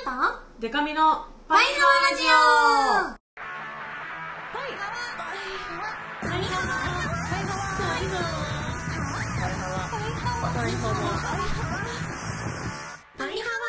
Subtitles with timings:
[0.00, 0.10] と
[0.60, 3.20] デカミのパイハワラジオ。
[13.18, 13.60] パイハワ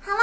[0.00, 0.18] ハワ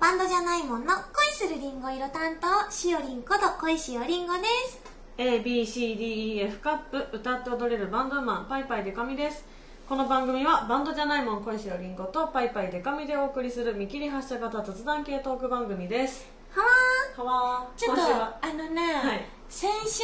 [0.00, 1.02] バンドじゃないもんの恋
[1.32, 4.80] するりんご色担当しおりんこと恋しおりんごです
[5.18, 9.44] ABCDEF カップ歌って踊れるバンドマンパイパイデカミです
[9.88, 16.26] この番組はバンドじゃないもん恋しおりんごとパイパイデカミでお送りする見切り発車型雑談系トーク番組です。
[16.50, 17.78] ハワはわー。
[17.78, 18.38] ちょっと今週は。
[18.42, 19.24] あのね、はい。
[19.48, 20.02] 先週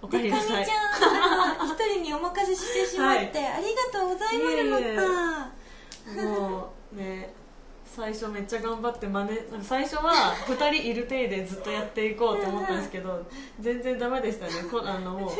[0.00, 0.64] おかえりでかみちゃん
[1.68, 4.98] 一人にお任せしてしまって、ありがとうございまいえいえ。
[6.08, 7.34] すもうね
[7.84, 13.26] 最初めっちゃ頑張って真似なんか最初は2人いる体でずっとやっていこうと思ったんですけど
[13.60, 14.52] 全然ダメでしたね。
[14.70, 15.30] こあのもう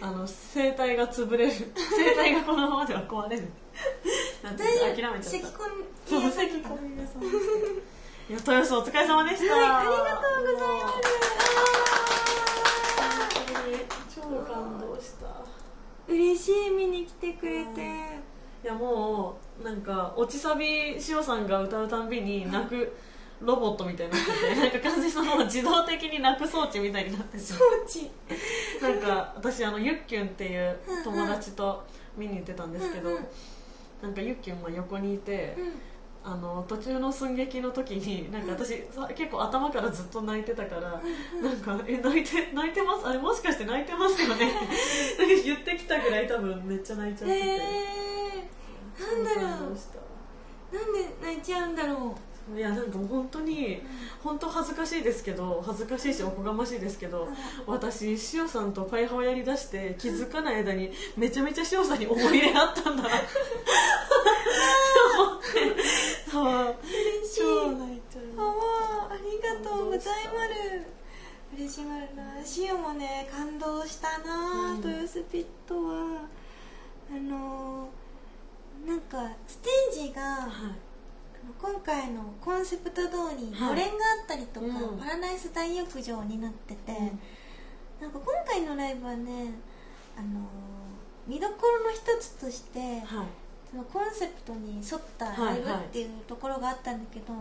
[0.00, 1.52] あの声帯が潰れる。
[1.74, 3.48] 声帯がこのままでは壊れる。
[4.42, 5.22] なんて諦めちゃった。
[5.22, 11.00] 咳込みそう咳込みがそういや豊洲お疲れ様でした、はいありがとうございます。
[14.14, 15.26] 超感動した。
[16.06, 17.80] 嬉しい見に来てくれて、
[18.64, 22.96] いやもうなんか落ちサビしおさんが歌うたんびに泣く
[23.40, 27.38] ロボットみたいになってて なんか完全にその自動的に泣く装置みたいになってて。
[27.38, 28.10] 装置。
[28.82, 31.84] なんか私あのゆっきゅんっていう友達と
[32.16, 33.26] 見に行ってたんですけどうんうん。
[34.02, 35.56] なんかゆっきゅんは横にいて
[36.24, 41.00] あの途中の寸劇の時になんか私さ結構頭からずっと泣いてたから
[41.42, 43.06] なんかえ泣いて泣いてます？
[43.06, 44.52] あれもしかして泣いてますよね？
[44.52, 44.68] なんか
[45.44, 47.46] 言ってきたぐらい多分めっちゃ泣いちゃってて。
[47.48, 49.76] えー、なんだろう。
[50.70, 52.14] なんで泣いちゃうんだろ
[52.56, 53.82] いやなんか本当に
[54.22, 57.28] 本当恥ずかしいですけど恥ずかしいしおこがましいですけど
[57.66, 63.08] 私しおさんとパイハワやりだして気づかない間にめちゃめちゃしおさんに思い入れあったんだな。
[63.08, 63.16] って
[65.18, 65.46] 思って
[66.30, 66.44] そう。
[66.44, 67.40] 嬉しい。
[67.40, 68.00] 超泣い。
[68.10, 68.24] ちゃう
[69.10, 70.02] ありがとうござい。
[70.02, 70.32] ま
[70.82, 70.98] す
[71.56, 76.22] 嬉しまるなシオもね感動したな、うん豊洲ピットは
[77.10, 80.87] あのーなんかステージが、はい
[81.60, 83.70] 今回のコンセプト通りはい。
[83.70, 84.98] のれんがあったりとか、うん。
[84.98, 86.92] パラダイス大浴場になってて、
[88.00, 89.52] なんか今回のライブはね、
[90.16, 90.42] あのー
[91.26, 93.26] 見どころの一つとして、はい。
[93.70, 95.62] そのコンセプトに沿ったはいはい。
[95.62, 97.34] ライブっていうところがあったんだけど、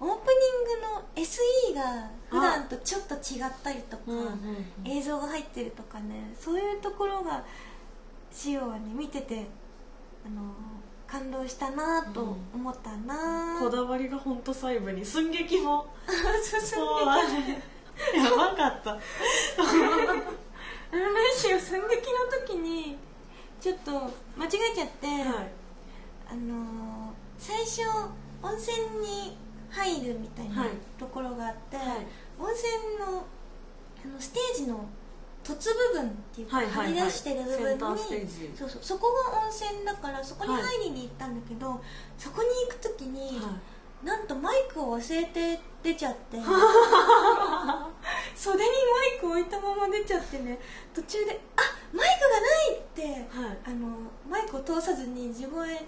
[0.00, 4.90] オープニングの SE が普段とちょっと違ったりとか、うんうんうん。
[4.90, 7.44] 映像が入ってるとかねそういうところが
[8.32, 9.46] シオはね見てて、
[10.26, 10.44] あのー
[11.14, 15.04] 感動したなと思ったな、こだわりが本当細部に。
[15.04, 15.86] 寸劇も。
[16.42, 18.90] そうそうあれやばかった。
[18.90, 19.00] あの
[21.12, 22.98] ねシオ寸劇の時に
[23.60, 23.92] ちょっと
[24.36, 25.52] 間違えちゃって、はい
[26.32, 27.82] あのー最初
[28.42, 29.36] 温泉に
[29.70, 31.86] 入るみたいなはいところがあって、はい
[32.40, 33.24] 温泉の
[34.04, 34.84] あのステージの
[35.44, 36.86] 凸部分っていうか、はいはいはい。
[36.94, 37.78] 張り出してる部分に
[38.56, 41.80] そうそうそこが温泉だからそこに入りに行ったんだけど、
[42.18, 43.60] そこに行く時に、は
[44.02, 46.38] なんとマイクを忘れて出ちゃって。
[48.36, 50.58] 袖にマイク置いたまま出ちゃってね。
[50.94, 51.62] 途中で「あ
[51.92, 53.58] マイクがない!」って、はい。
[53.64, 55.84] あのマイクを通さずに地声ではい。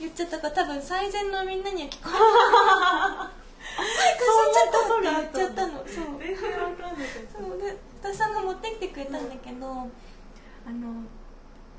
[0.00, 2.20] 言っちゃったから多分最前のみんなには聞こえない
[3.76, 5.72] マイク忘れちゃったって言っちゃったの。
[5.78, 6.18] そう。
[6.18, 6.96] 全然わかんなかっ
[7.32, 7.76] たそうで
[8.14, 8.34] さん。
[8.34, 9.28] が持ってきてくれたん。
[9.28, 11.04] だけど、あの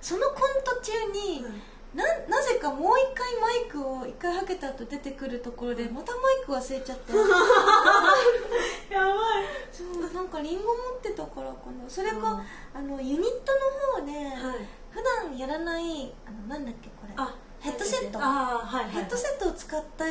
[0.01, 1.45] そのコント中に、
[1.93, 7.13] ななぜかもう一回マイクを一回はけた後出てくるところでまたマイク忘れちゃって
[8.93, 9.15] やばい。
[9.71, 11.89] そうなんかリンゴ持ってたからかな。
[11.89, 12.21] それか、うん。
[12.73, 13.53] あのユニット
[13.97, 14.67] の方で、はい。
[14.91, 17.13] 普段やらないあのなんだっけこれ。
[17.15, 18.19] あヘッドセット。
[18.19, 18.89] はいはい。
[18.91, 20.03] ヘッドセットを使って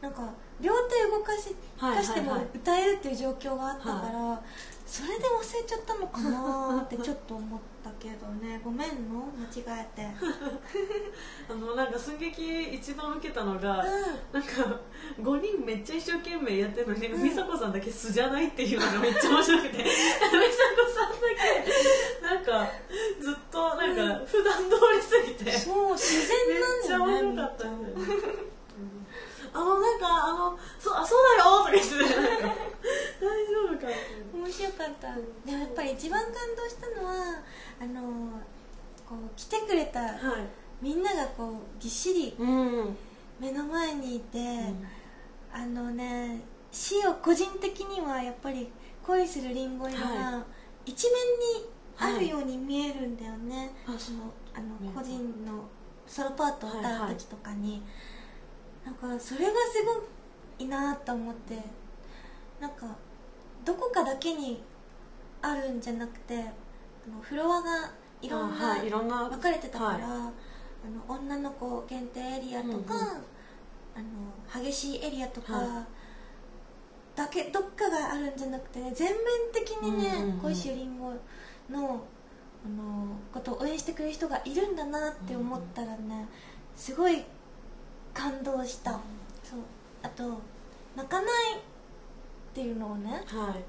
[0.00, 0.28] なんか
[0.60, 2.40] 両手動かし,、はいしてもはい。
[2.40, 4.42] はい歌えるっていう状況があったから、
[4.86, 8.60] それで忘れちゃったのかなってちょっと思ったけどね。
[8.64, 9.26] ごめんの？
[9.64, 10.06] 間違えて。
[11.50, 13.84] あのなんか寸劇一番受けたのが、う
[14.32, 14.80] なんか
[15.20, 17.22] 5人めっちゃ一生懸命やってるのに、うん。
[17.22, 19.78] 美佐子さんだけ素じゃないっていうのがめっちゃ面白くて。
[19.78, 21.18] 美佐子さんだ
[22.20, 22.22] け。
[22.22, 22.70] なんか
[23.20, 26.14] ずっとなんか普段通りすぎて、そう自
[26.48, 27.68] め然なんだよねっちゃ面白かった。
[27.68, 28.44] んだよね
[29.54, 32.73] あのなんかあのそあそうだよとか言って
[34.32, 35.14] 面白かった。
[35.14, 37.42] でもやっぱり一番感動したのは
[37.80, 38.02] あの
[39.08, 40.14] こう来てくれたはい。
[40.82, 42.96] みんながこうぎっしりうん、
[43.40, 44.38] 目の前にいて、
[45.52, 46.40] あのね
[46.70, 48.70] 死を個人的にはやっぱり
[49.02, 50.44] 恋するりんご色はが
[50.84, 51.06] 一
[51.98, 55.64] 面にあるように見えるんだよね、あそのあの個人の
[56.06, 57.82] ソロパートを歌う時とかに、
[58.84, 59.82] なんかそれがす
[60.58, 61.84] ごいなと思って。
[62.60, 62.86] なんか
[63.64, 64.62] どこかだけに
[65.42, 66.40] あるんじゃなくてあ
[67.10, 67.90] のフロアが
[68.22, 69.98] いろんな,、分かれてたから、はい。
[69.98, 70.32] あの
[71.08, 72.84] 女の子限定エリアとか、うんうん。
[73.96, 75.86] あの激しいエリアとか、は
[77.14, 79.16] だけどっかがあるんじゃなくてね全面
[79.52, 80.38] 的にね、うんうんうん。
[80.40, 81.10] 小石りんご
[81.70, 82.04] の
[82.66, 86.26] あのことを応援してくれる人がいるんだなって思ったらね
[86.74, 87.22] すごい
[88.14, 88.92] 感動した、
[89.42, 89.60] そう。
[90.02, 90.40] あと
[90.96, 91.30] 泣かない
[92.54, 93.24] っていうのをねはい。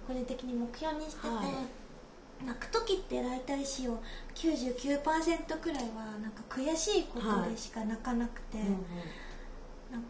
[0.06, 1.42] 個人的に目標にしてて、は
[2.46, 3.98] 泣く時って大体しよ
[4.36, 8.86] 99%くらいはなんか悔しいことでしか泣かなくて、うんうん
[9.92, 10.08] なんか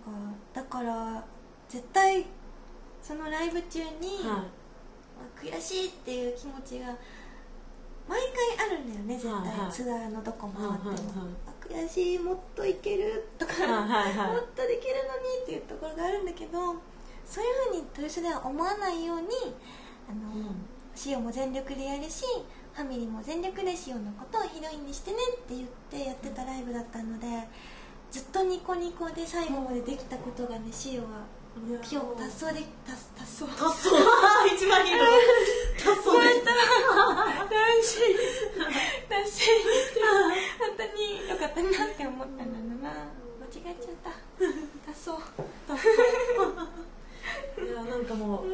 [0.54, 1.24] だから
[1.69, 2.25] 絶対
[3.04, 4.18] そのライブ中に、
[5.38, 6.88] 悔しいっていう気持ちが
[8.07, 8.19] 毎
[8.57, 9.72] 回あるんだよね絶対、はいはい。
[9.72, 11.06] ツアーのどこ回っても、はいはい
[11.75, 11.83] はい。
[11.83, 14.31] あ悔しいもっといけるとか、いはいはい。
[14.31, 16.75] もっとできるのにっていうところがあるんだけど
[17.25, 19.27] そういうふうに豊洲では思わないように
[20.10, 20.66] あの、うん。
[20.95, 22.24] シオも全力でやるし
[22.74, 27.27] ファミリーも全力でシオのことをヒロインにしてねって言ってやってたライブだったので
[28.12, 33.48] ずっとニコニコで最後までできたことがねシオは目標を達成で達達成。
[33.48, 33.95] 達走
[34.56, 35.04] 一番いいの。
[35.80, 36.44] 達走で
[37.48, 37.95] 大事
[39.07, 40.00] 達成して
[40.60, 42.51] 本当に良かったなって思ったの
[42.83, 43.07] な
[43.39, 44.12] 間違えちゃった。
[44.86, 45.12] 達成。
[45.12, 46.94] い
[47.74, 48.50] やなんかもうう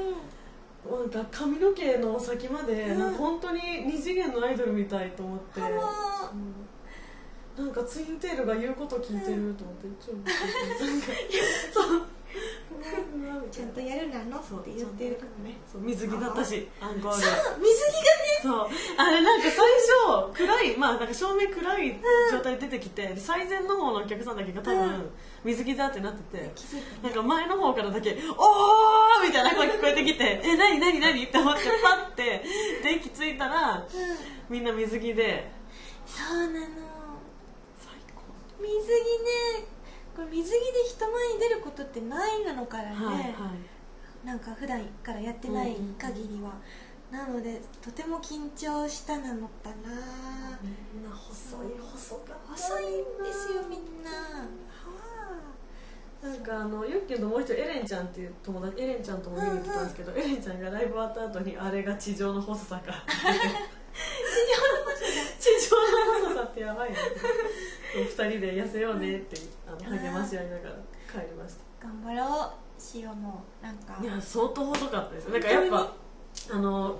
[0.97, 1.01] ん。
[1.01, 2.99] なんか髪の毛の先まで、うん。
[2.99, 5.63] なんか本当に二次元のアイドルみたいと思って、う
[7.61, 7.65] ん。
[7.65, 10.23] なんかツインテールが言うこと聞いてると思って、ちょっと
[10.85, 11.07] なんか。
[11.71, 12.01] そう
[13.51, 14.41] ちゃんとやるなの？
[14.41, 15.57] そうって言ってるからね。
[15.71, 17.21] そう水着だったしアンコール。
[17.21, 18.69] そう水着そう。
[18.97, 19.67] あれなんか最
[20.25, 21.99] 初暗いまあなんか照明暗い
[22.31, 24.79] 状態で出てきて、で最前の方のお客さんだけが多うん。
[24.89, 25.11] 分
[25.43, 26.53] 水着だってなってて、
[27.03, 32.43] なんか前の方からだけ「おー!」みたいな声聞こえてきて「え何何何?」って思ってパッて
[32.83, 33.83] 電気ついたらうん。
[34.49, 35.51] みんな水着で。
[36.05, 36.65] そうなの。
[37.79, 38.21] 最高。
[38.59, 38.79] 水着
[39.59, 39.67] ね
[40.15, 40.57] これ水着で
[40.89, 44.25] 人前に出ることってないなのからね、はいはい。
[44.25, 46.53] なんか普段からやってない限りは、
[47.11, 50.59] なのでとても緊張したなのかな。
[50.61, 52.87] みんな細い細か細いん
[53.23, 54.11] ですよみんな。
[54.11, 54.51] は
[56.21, 62.93] なんかあのユッキーのもう一人エレンちゃんっていう友達エレンちゃんとも見に行ってたんですけど、 エレンちゃんがライブ終わった後にあれが地上の細さか。
[65.39, 67.09] 地上の細さってやばいなそう
[67.93, 70.75] 二人で痩せようねってあの励まし合いながら
[71.11, 72.81] 帰りましあ頑張ろう。
[72.81, 73.93] しおもなんか。
[73.93, 75.93] たいや相当細かったですなんかやっぱ
[76.51, 76.99] あの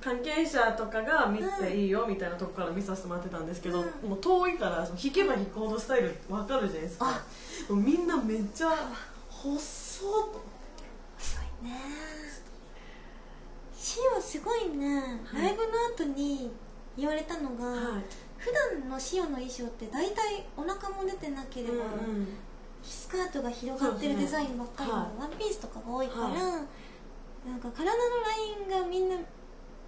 [0.00, 4.10] 関係者とかが見ていいよみたいなとこから見させてもらってたんですけど、うん。
[4.10, 7.06] もう遠いからその弾けば弾くほどスタイル分かるじゃないですか。
[7.08, 7.72] あ。
[7.72, 8.70] もうみんなめっちゃ
[9.28, 10.42] 細っと
[11.18, 11.78] すごいね
[13.76, 15.42] しおすごいね、はい。
[15.42, 16.50] ライブの後に
[16.96, 18.02] 言われたのが、はい
[18.42, 21.84] 普段のシオの衣装って大体お腹も出てなければ、うんう
[22.22, 22.28] ん。
[22.82, 27.48] スカートが広がってるデザインばっかりのはいワンピースとかが多いから、はい。
[27.48, 29.16] なんか体のラインがみんな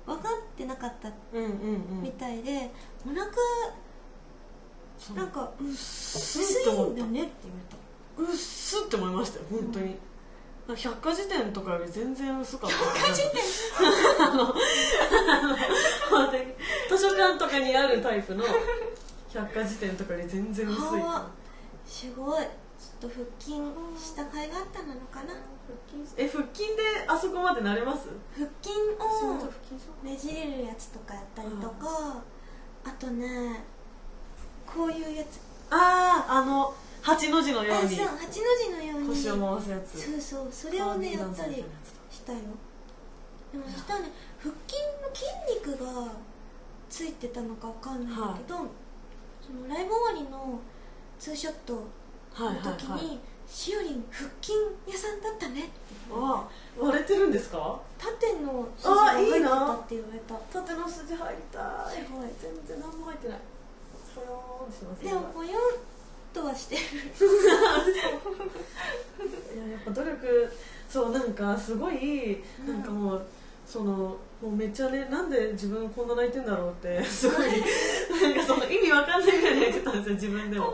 [0.06, 2.02] 分かってなかったうんうんうん。
[2.02, 2.70] みたいで、
[3.04, 3.26] お腹
[5.16, 7.76] なんかうっす薄いんだねって言われた。
[7.76, 10.00] たうっすって思いましたよ本当に、なんか
[10.66, 13.42] 百科事典とかより全然薄かった百科事典
[14.20, 14.54] あの
[16.88, 18.44] 図書館とかにあるタイプの
[19.32, 20.80] 百科事典とかより全然薄い
[21.86, 23.56] すごいちょっと腹筋
[24.02, 25.34] した甲斐があったなのかな
[25.66, 29.36] 腹筋え腹筋であそこまでなれます腹筋を
[30.02, 32.22] ねじれるやつとかやったりとか、
[32.84, 33.64] あとね
[34.66, 36.74] こういうやつあああの
[37.04, 37.96] 八の字のよあうに。
[37.96, 39.08] そう八の字のように。
[39.08, 40.00] 腰を回すやつ。
[40.00, 41.62] そうそうそれをねやったり
[42.10, 42.38] したよ。
[43.52, 46.12] でもそしたらね腹筋の筋肉が
[46.88, 50.58] ついてたのかわかんないんだけど、そのライブ終わりの
[51.18, 51.80] ツーショットの
[52.46, 53.02] はいはい時はい。
[53.04, 54.54] に「しおりん腹筋
[54.88, 55.70] 屋さんだったね」
[56.10, 56.48] あ
[56.80, 57.78] 割れてるんですか？
[57.98, 60.34] 縦の筋が入ってたって言われた。
[60.34, 62.04] 縦の筋入りたい。
[62.04, 62.28] すごい。
[62.40, 63.38] 全然何も入ってない。
[65.04, 65.54] でもぽよん
[66.34, 66.84] とはしてるい
[69.56, 70.52] ややっぱ努力
[70.88, 72.66] そうなんかすごいうん。
[72.66, 73.26] なんかもう、
[73.66, 77.60] そのもうめっちゃねなんで自分こんな泣いてんだろうってすごいなん
[78.34, 80.66] かその意味わかんないぐらい泣いてたんですよ自分でも。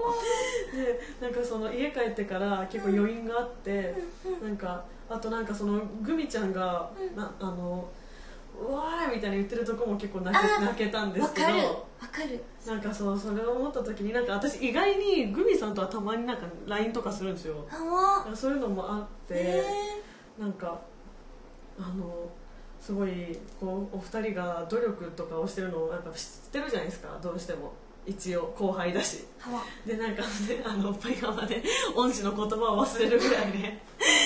[0.73, 3.95] でなんかその家帰ってから結構余韻があって、
[4.43, 7.17] なんかあとなんかそのグミちゃんが、うん。
[7.17, 7.89] なあの
[8.59, 12.45] うわーみたいに言ってるとこも結構泣けあー泣けたんですけどわかるわかる。
[12.67, 17.67] なんかそうそれを思った時になんか私意外にグミさんとはたまになんか LINE とかするんですよ。
[17.71, 19.63] あわそういうのもあって、へ
[20.39, 20.81] なんか
[21.79, 22.31] あの
[22.81, 27.73] すごいこうお二人が努力とかをしてるのをなんか知ってるじゃないですかどうしても
[28.11, 29.25] 一応後輩だし。
[29.87, 30.29] でなんかね
[30.65, 31.63] あのパイハマで
[31.95, 33.81] 恩師の言葉を忘れるぐらいね。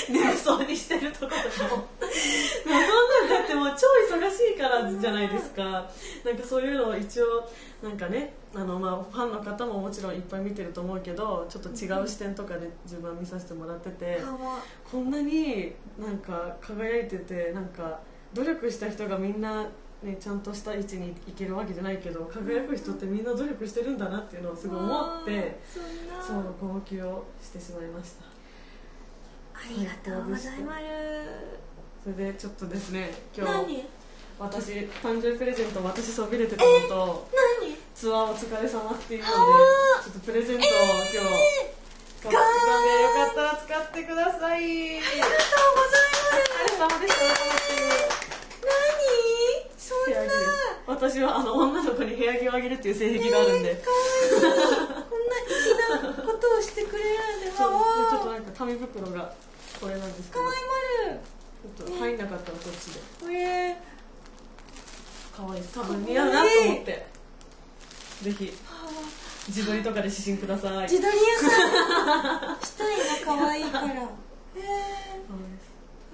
[0.09, 1.77] 眠そうにしてるところとかも。
[1.77, 1.89] もう
[2.65, 5.63] そんなんだってもう超忙しいからじゃないですか。
[6.25, 7.49] なんかそういうのを一応
[7.83, 14.23] なんかねあの、まあ、ファンの方ももちろんいっぱい見てると思うけどちょっと違う視点とかで自分は見させてもらってて
[14.91, 18.01] こんなになんか輝いててなんか
[18.35, 19.69] 努力した人がみんな、
[20.05, 25.59] ね、ちゃんとした位置に行けるわけじゃないけど輝く人ってみんな努力してるんだなっていうのをすごい思って
[26.21, 28.27] そう号泣をしてしまいました。
[29.55, 30.83] ありがとうございます。
[32.05, 33.85] それでちょっとですね今日何？
[34.39, 37.29] 私誕生日プレゼント私そびれてたのと
[37.63, 37.75] 何？
[37.95, 40.03] ツアーお疲れ様っていうのであ。
[40.05, 41.17] ちょっとプレゼントを今日
[42.21, 44.61] 買ってきたんでよかったら使ってください。
[44.61, 46.29] ありがとうございます。
[46.35, 47.25] お疲れ様でした。
[48.61, 49.54] 何？
[49.85, 50.21] そんな
[50.87, 54.41] 私はあの女の子に部屋着をあげるっていう性癖があるんで、かわいい。
[54.41, 59.35] こんな粋なことをしてくれるんでちょっとなんか紙袋が
[59.79, 60.45] これなんですけど。
[60.45, 60.59] かわい
[61.77, 63.01] ちょっと入んなかったらこっちで。
[63.23, 63.77] まるえ
[65.37, 65.63] 可愛い。
[65.65, 67.07] 多分似合うなと思って。
[68.23, 68.53] ぜひ
[69.49, 70.89] 自撮りとかで指針ください。
[70.89, 72.61] 自撮り屋さん。
[72.65, 73.87] したいな可愛いから。
[73.93, 74.01] へえ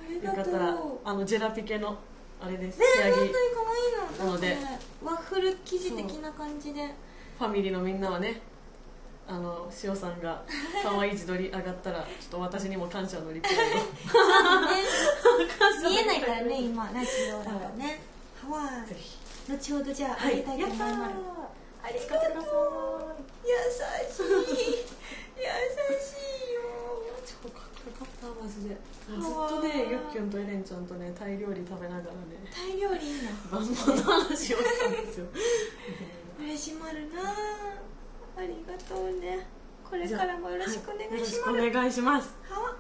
[0.00, 0.38] ありがとう。
[0.38, 1.98] よかったらあのジェラピケの
[2.42, 2.78] あれです。
[2.78, 3.38] ね本当に可
[3.70, 4.24] 愛いの。
[4.26, 4.56] なので。
[5.04, 6.88] ワッフル生地的な感じで。
[7.38, 8.40] ファミリーのみんなはね
[9.26, 10.42] あの塩さんが
[10.82, 13.74] 可愛い自撮り上がったらちょっと私にも感謝のリプライを。
[13.76, 13.82] ね。
[15.88, 18.00] 見えないからね今ラジオだとね。
[18.48, 19.16] はぜひ。
[19.48, 21.12] い後ほどじゃああはいげたいと思います。
[21.82, 22.50] ありがとう。
[23.44, 24.74] 優しい。
[25.36, 25.46] 優
[25.98, 26.12] し
[26.50, 26.60] いよ。
[27.24, 27.48] 超
[27.80, 28.44] かっこよかった。
[28.44, 33.30] マジでずっとねゆっきゅんとエレンちゃんとねタイ料理食べながらねタイ料理いいな。
[33.50, 35.26] 万能の話をしたんですよ。
[36.38, 37.32] 嬉しまるな。
[38.36, 39.46] ありがとうね。
[39.82, 42.34] これからもよろしくお願いします、はいよろしくお願いします。
[42.48, 42.76] は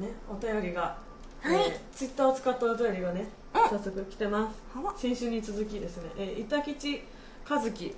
[0.00, 0.98] ねお便りが
[1.40, 1.72] はい。
[1.94, 3.78] ツイッターを使ったお便りがねうん。
[3.78, 4.50] 早速来てま
[4.96, 5.00] す。
[5.00, 7.04] 先週に続きですね、えー、板吉
[7.48, 7.94] 和樹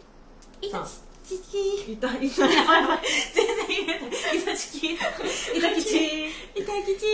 [0.71, 0.87] さん
[1.27, 2.99] ちちいたいたやばいやばい
[3.35, 3.99] 全然言えない。
[4.39, 6.31] いたちきいたきちい
[6.65, 7.07] たきち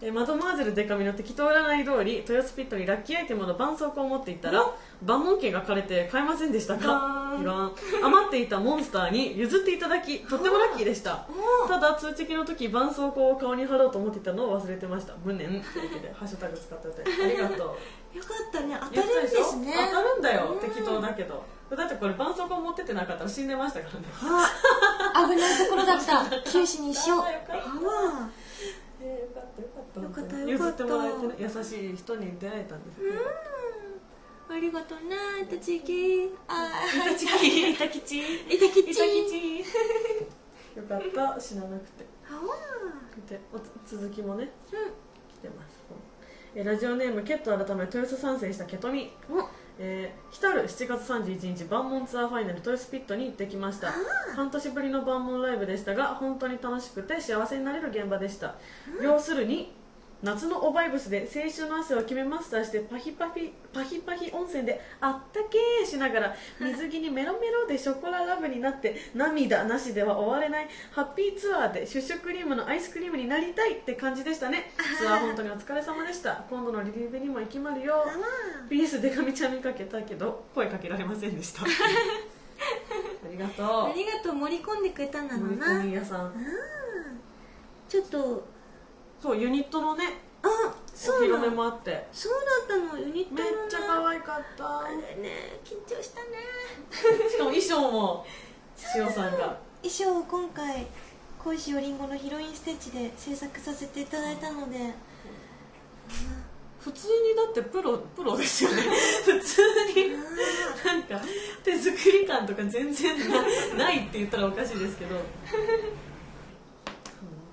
[0.00, 4.64] えーマドマーゼルデカミの適当占い通り豊洲ピットにラッキーアイテムの絆創膏を持っていったら
[5.04, 7.28] 万門券が枯れて買えませんでしたガか
[8.02, 11.26] 余っていたモンスターに譲っていただきとってもラッキーでした。
[11.66, 15.14] ただ通知の時絆創膏を顔に貼ろうと思っていたのを忘れてました。
[15.24, 15.48] 無念。
[15.48, 15.62] というわ
[15.94, 17.58] けでハッシュタグ使っててありがとう。
[17.58, 18.76] よかったね。
[18.80, 19.74] 当たたるんですね。
[19.90, 20.52] 当たるんだよ。
[20.54, 20.60] うん。
[20.60, 21.44] 適当だけど。
[21.76, 24.06] だってこれ絆創膏持ってってなかったら死んでましたからね。
[24.22, 26.24] あ危ないところだった。
[26.50, 28.28] 九死に一生ああ
[29.20, 30.00] よかったよかった。
[30.00, 30.50] よかったよかった。
[30.50, 33.04] 譲ってもらえてね優しい人に出会えたんですね
[34.48, 34.56] うん。
[34.56, 35.16] ありがとうな
[35.48, 36.70] たちきあ
[37.06, 37.26] 板吉
[37.72, 39.58] 板吉いたきち板吉
[40.76, 41.40] よかった。
[41.40, 42.06] 死ななくて。
[42.30, 42.40] あわ
[43.28, 44.50] でお続きもね
[45.28, 45.78] 来てます。
[46.54, 49.12] えラジオネームケット改め豊洲参戦したケトミ。
[49.30, 49.42] お
[49.80, 53.92] えー、来たる7月31日万門ツアーファイナル豊洲ピットに行ってきました。
[54.34, 58.56] 半年ぶりの万門ライブでしたが本当に楽しくて幸せになれる現場でした、
[59.00, 59.72] 要するに
[60.20, 74.72] 夏のおバイブスで青春の汗を決めマスターしてパヒパヒパヒパヒ温泉であったけーしながら水着にメロメロでショコララブになって涙なしでは終われないハッピーツアーでシュッシュクリームのアイスクリームになりたいって感じでしたね。
[74.98, 76.44] ツアー本当にお疲れ様でした。
[76.50, 77.94] 今度のリリーベにも行きまるよ。
[77.94, 78.06] あわ
[78.68, 81.62] PS でかみちゃん見かけたけど声かけられませんでした。
[81.62, 81.66] あ
[83.30, 83.66] りがとう。
[83.90, 84.34] ありがとう。
[84.34, 86.26] 盛り込んでくれたんだろう森な友屋さん。
[86.26, 86.32] うん
[87.88, 88.46] ちょっと
[89.20, 90.04] そうユニットのね
[90.42, 92.06] あお披露目もあって。
[92.12, 92.32] そう
[92.68, 94.80] だったのユニットのめっねちゃ可愛かった。
[94.80, 96.28] あれね緊張したね。
[97.30, 98.26] しかも衣装も
[98.96, 99.58] 塩さんが。
[99.82, 100.86] 衣装を今回
[101.38, 104.94] 恋しおりんごのヒロインステッチで制作させていただいたので。
[106.80, 108.82] 普通にだってプロプロですよね。
[109.24, 109.62] 普通
[109.94, 110.12] に
[110.84, 111.20] なんか
[111.62, 113.42] 手作り感とか全然な
[113.76, 115.22] ないって言ったらおかしいですけど、うん、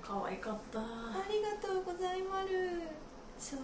[0.02, 0.80] 可愛かった
[1.96, 2.42] ございま
[3.38, 3.60] すそう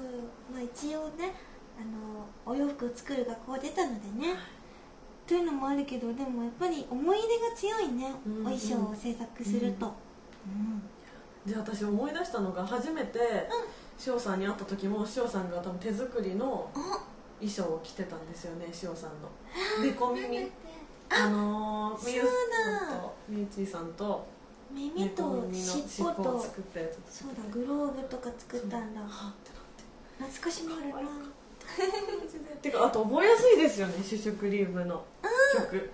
[0.50, 1.34] まあ一応ね
[1.78, 4.34] あのお洋服を作る学校出たのでね。
[5.26, 8.42] というのもあるけどでもやっぱり思い出が強いね、うんうん。
[8.42, 9.94] お衣装を制作すると、
[11.46, 11.50] うん。
[11.50, 13.18] で私思い出したのが初めて
[14.04, 17.00] 塩さんに会った時も塩さんが多分手作りのあ
[17.38, 19.30] 衣装を着てたんですよね塩さんの。
[19.82, 20.50] 猫耳
[21.08, 23.02] あのー、みゆそうさんだ。
[23.02, 24.26] とみゆちーさんと。
[24.26, 24.41] け
[24.74, 26.22] 耳と尻尻尾尾と
[27.08, 29.00] そうだグローブとか作ったんだ。
[30.18, 31.10] 懐かしもあるな。
[32.62, 35.04] てかあと覚えやすいですよねシュシュクリームの
[35.56, 35.90] 曲。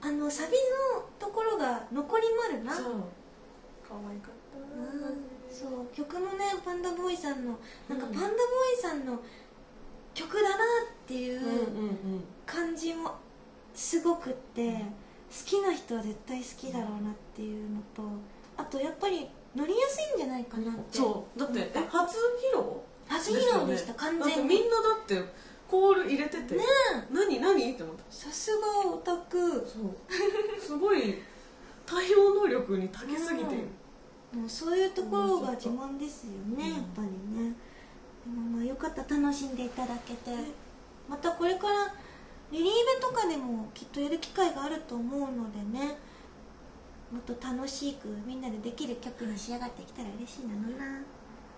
[0.00, 0.52] あのサビ
[0.94, 2.74] のところが残りもあるな。
[2.74, 2.84] そう。
[3.88, 4.58] 可愛かった。
[4.58, 5.86] うんそう。
[5.94, 8.34] 曲もねパンダボーイさんのなんかうんパンダボー
[8.78, 9.18] イさんの
[10.14, 10.58] 曲だなっ
[11.06, 11.56] ていううんうんう
[12.16, 12.24] ん。
[12.46, 13.14] 感じも
[13.74, 14.72] すごくって。
[14.72, 14.84] 好
[15.44, 18.02] きな人は絶対好きだろうなっていうのと
[18.56, 20.98] あとやっぱり乗りやすいんじゃないかなって。
[20.98, 22.62] そうだってえ初披露？
[23.08, 24.48] 初披露でした完全に。
[24.48, 25.22] みんなだって
[25.68, 26.54] コール入れてて。
[26.54, 26.62] ね
[27.10, 27.72] 何何？
[27.72, 28.02] って思った。
[28.10, 29.38] さすがオタク。
[29.66, 30.60] そう。
[30.60, 31.22] すごい
[31.86, 33.54] 対応能力に長けすぎて。
[33.54, 33.64] いる、
[34.34, 36.74] もうそういうところが自慢ですよね、うん。
[36.74, 37.08] やっぱり
[37.42, 37.54] ね。
[38.26, 39.02] でもまあよかった。
[39.02, 40.30] 楽しんでいただけて。
[41.08, 41.94] またこれから
[42.50, 45.98] リリーベとかでもきっとやる機会があると思うのでね。
[47.10, 50.54] もっと楽しくみんなでできる曲に仕上がってきたら嬉しいな。
[50.54, 51.00] のな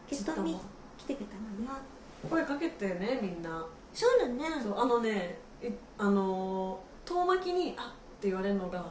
[0.09, 0.57] ゲストに
[0.97, 1.81] 来てくれたのな
[2.29, 3.67] 声かけてねみんな。
[3.93, 4.45] そうだね。
[4.63, 5.67] そうあのねい
[5.99, 8.85] あのー遠巻きに「あっ」って言われるのが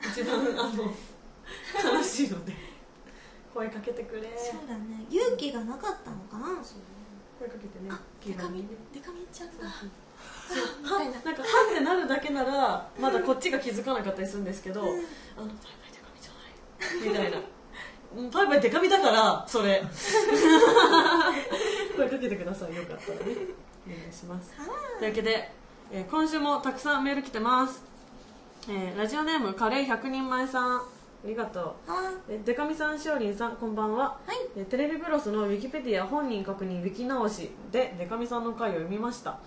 [0.00, 2.52] 一番 あの悲しいので。
[3.54, 4.22] 声かけてくれ。
[4.36, 5.04] そうだね。
[5.10, 6.46] 勇気がなかったのかな。
[7.38, 8.68] 声かけてねあデカミ気軽にね。
[8.94, 9.64] デカミちゃんだ
[10.54, 10.64] そう
[10.98, 11.24] はみたいな。
[11.24, 14.88] なんかはってなるだけならまだこっちが気づかなかったりするんですけど、うん。
[14.88, 15.06] あのバイ
[15.38, 17.08] バイデカミじゃない。
[17.08, 17.38] みたいな。
[17.38, 17.40] う
[18.22, 19.82] んバイバイデカミだからそれ。
[21.96, 22.76] 声かけてください。
[22.76, 23.24] よかったらね。
[23.86, 24.52] お願いします。
[24.98, 25.50] というわけで、
[25.90, 27.82] えー今週もたくさんメール来てます、
[28.68, 30.76] えーラジオネームカレー100人前さん。
[30.76, 30.82] あ
[31.24, 31.74] りがとう。
[31.88, 34.36] あえーデカミさんしおりんさんこんばんは、はい。
[34.56, 39.38] えーテレビブロスのウィキペディア本人確認ウィキ直しでデカミさんの回を読みました、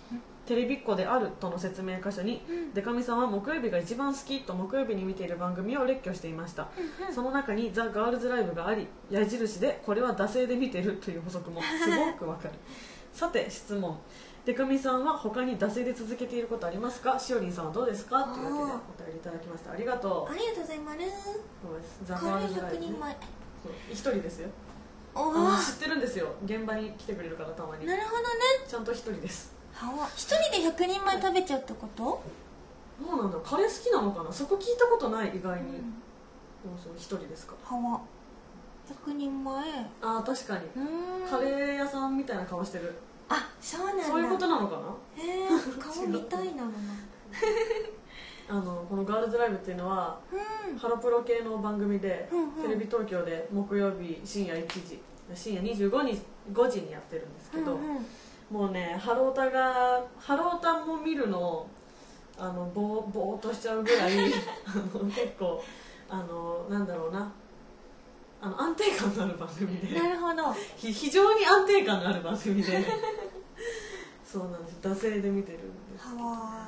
[0.46, 2.74] テレビっ子であるとの説明箇所に、うん。
[2.74, 6.70] デカミさんは木曜日が一番好きと木曜日に見ている番組を列挙していました、
[7.14, 12.54] その中に「ザ・ガールズライブ」があり矢印でこれは惰性で見てるという補足もすごくわかる。
[13.12, 13.98] さて質問。
[14.46, 17.18] デカミさんは他に惰性で続けていることありますか？
[17.18, 18.24] しおりんさんはどうですか？
[18.26, 19.72] というわけでお便りいただきました。
[19.72, 20.32] ありがとう。
[20.32, 20.98] ありがとうございます。
[22.04, 23.14] ザ・ガールズライブ、100ね人、前。
[23.64, 24.50] そう一人ですよ。
[25.16, 26.28] あの知ってるんですよ。
[26.46, 27.88] 現場に来てくれるからたまに。
[27.88, 28.28] なるほどね。
[28.68, 29.56] ちゃんと一人です
[30.16, 32.24] 一人で100人前食べちゃうってこと？
[33.04, 34.32] どうなんだカレー好きなのかな？
[34.32, 35.94] そこ聞いたことない意外に、うん。
[36.96, 37.54] 一人ですか。
[37.64, 38.02] はわ
[39.08, 39.64] 100人前？
[40.02, 40.62] ああ確かに。
[41.30, 42.96] カレー屋さんみたいな顔してる。
[43.28, 44.04] あそうなんだ。
[44.04, 45.24] そういうことなのかな？
[45.24, 46.78] へえ 顔見たいなのな
[48.48, 50.78] あのこのガールズライブっていうのはうん。
[50.78, 52.52] ハロプロ系の番組で、うんうん。
[52.62, 55.02] テレビ東京で木曜日深夜1時
[55.34, 56.22] 深夜25に
[56.54, 58.06] 5時にやってるんですけど、うんうん
[58.52, 61.68] もうねハロータがハロータも見るの
[62.38, 64.14] あのぼーぼーっとしちゃうぐらい
[64.66, 65.64] あの結構
[66.10, 67.32] あのなんだろうな。
[68.42, 70.00] あの安定感のある番組で。
[70.00, 70.54] なるほど。
[70.76, 72.86] ひ非常に安定感のある番組で。
[74.24, 74.78] そうなんです。
[74.82, 76.68] 惰性で見てるんですはわ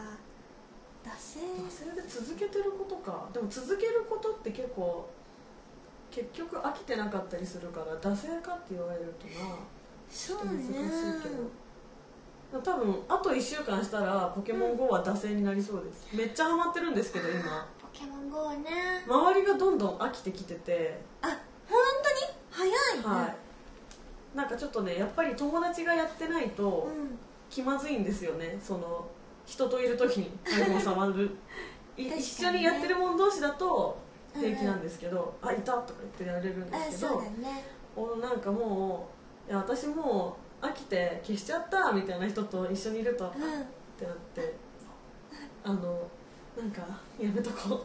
[1.04, 1.40] 惰性。
[1.40, 3.30] 惰性で続けてることか。
[3.32, 5.08] でも続けることって結構
[6.10, 9.60] 結局飽きてなかったりするから惰性かって言われるとな。
[10.10, 10.80] そう難しいね
[11.22, 11.44] けど
[12.52, 16.08] 多分あと1週間したらポケモン GO は惰性になりそうです。
[16.16, 17.68] めっちゃハマってるんですけど今。
[17.82, 19.04] ポケモン GO ね。
[19.08, 21.00] 周りがどんどん飽きてきてて。
[21.22, 21.28] あ
[21.70, 21.78] 本
[22.52, 22.72] 当に？
[22.72, 23.04] 早いね。
[23.04, 23.36] はい。
[24.38, 27.18] なんかちょっとねやっぱり友達がやってないとうん。
[27.50, 28.58] 気まずいんですよね。
[28.62, 29.06] その
[29.46, 31.32] 人といる時に iPhone 触る。
[31.98, 32.18] い確かにね。
[32.18, 33.98] 一緒にやってる者同士だと
[34.34, 37.64] 平気なんですけど「あいた!」とか言ってやれるんであすけどそうだね。
[37.96, 39.10] おなんかも
[39.48, 43.32] ういや私もう飽きて消しちゃったみたいな人と一緒にいると、うっ
[43.98, 44.56] てなって
[45.63, 46.08] あの
[46.58, 46.82] なんか
[47.20, 47.82] やめとこう。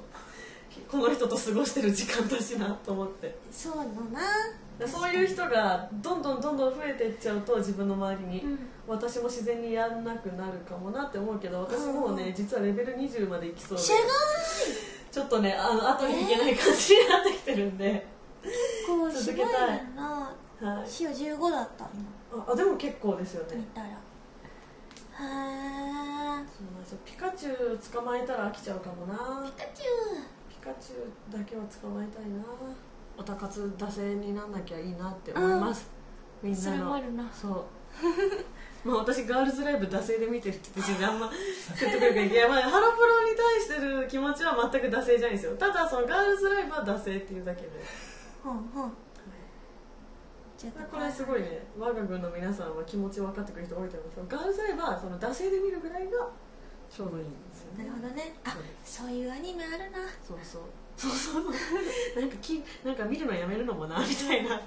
[0.90, 3.28] この人と過ごしてる時間だしなと思って。
[3.28, 3.85] んそうだ
[4.18, 4.87] な。
[4.87, 8.58] そういう人がどんどんどんどん増えていっちゃうと自分の周りに、うん。
[8.87, 12.35] 私も自然にやんなくなるかもなって思うけど私もうね、うん。
[12.35, 13.85] 実はレベル20までいきそうで
[15.11, 18.06] ちょっとねあの後に引けない感じになってきてるんで、
[18.87, 19.37] こうすごい。
[19.37, 20.35] 続けたいな。
[20.62, 21.88] はい、塩15だったあ
[22.46, 23.48] あでも結構ですよね。
[23.52, 23.88] 今見たら。
[23.88, 23.92] へ
[25.18, 26.98] そうなんですよ。
[27.04, 29.14] ピカチュウ捕まえたら飽きちゃうかもな。
[29.14, 29.82] ーピカチ
[30.48, 32.42] ピカチュウだけは捕まえたいな。
[33.18, 35.90] おたかつ惰性になんなきゃいいなって思います、
[36.42, 36.54] みん。
[36.54, 36.82] ュそなの。
[36.82, 37.30] れもあるな。
[37.32, 37.64] そう。
[38.88, 41.30] まあ私ガールズライブ惰性で見てるって言ってあんま
[41.76, 42.28] 説得力ない。
[42.28, 45.56] いやまあハロプロに対してる気持ちは全く惰性じゃないんですよ。
[45.56, 47.68] ただそのガールズライブは惰性っていうだけで、
[48.42, 48.92] ほんほん
[50.62, 56.11] ちょっとこれすごいね我が軍の皆さんは気持ち分かってくれる人多いと思いますけどガールズアイはその惰性で見るぐらいが
[56.88, 57.62] ちょうどいいんです。
[57.62, 59.98] よねなるほどねあそういうアニメあるな。
[60.22, 60.62] そうそう。
[60.96, 61.44] そうそう
[62.20, 64.61] なんかきなんか見るのやめるのもなみたいな。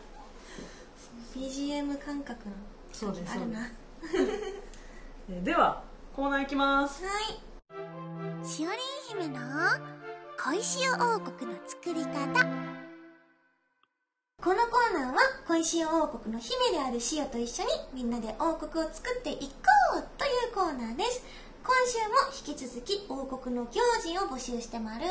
[1.34, 2.56] BGM 感覚の。
[2.92, 3.60] そうですあるな。
[3.60, 3.66] は
[5.30, 5.82] えーでは
[6.14, 7.04] コーナーいきます。
[7.06, 8.46] い。
[8.46, 9.40] しおりん姫の
[10.38, 12.75] 小石王国の作り方
[14.46, 19.48] このコーナーは小石王国の姫であるシオと一緒にみんなで王国を作っていこ
[19.98, 21.26] うというコーナーです。
[21.64, 22.14] 今週も
[22.48, 23.72] 引き続き王国の行
[24.04, 25.06] 事を募集してまる。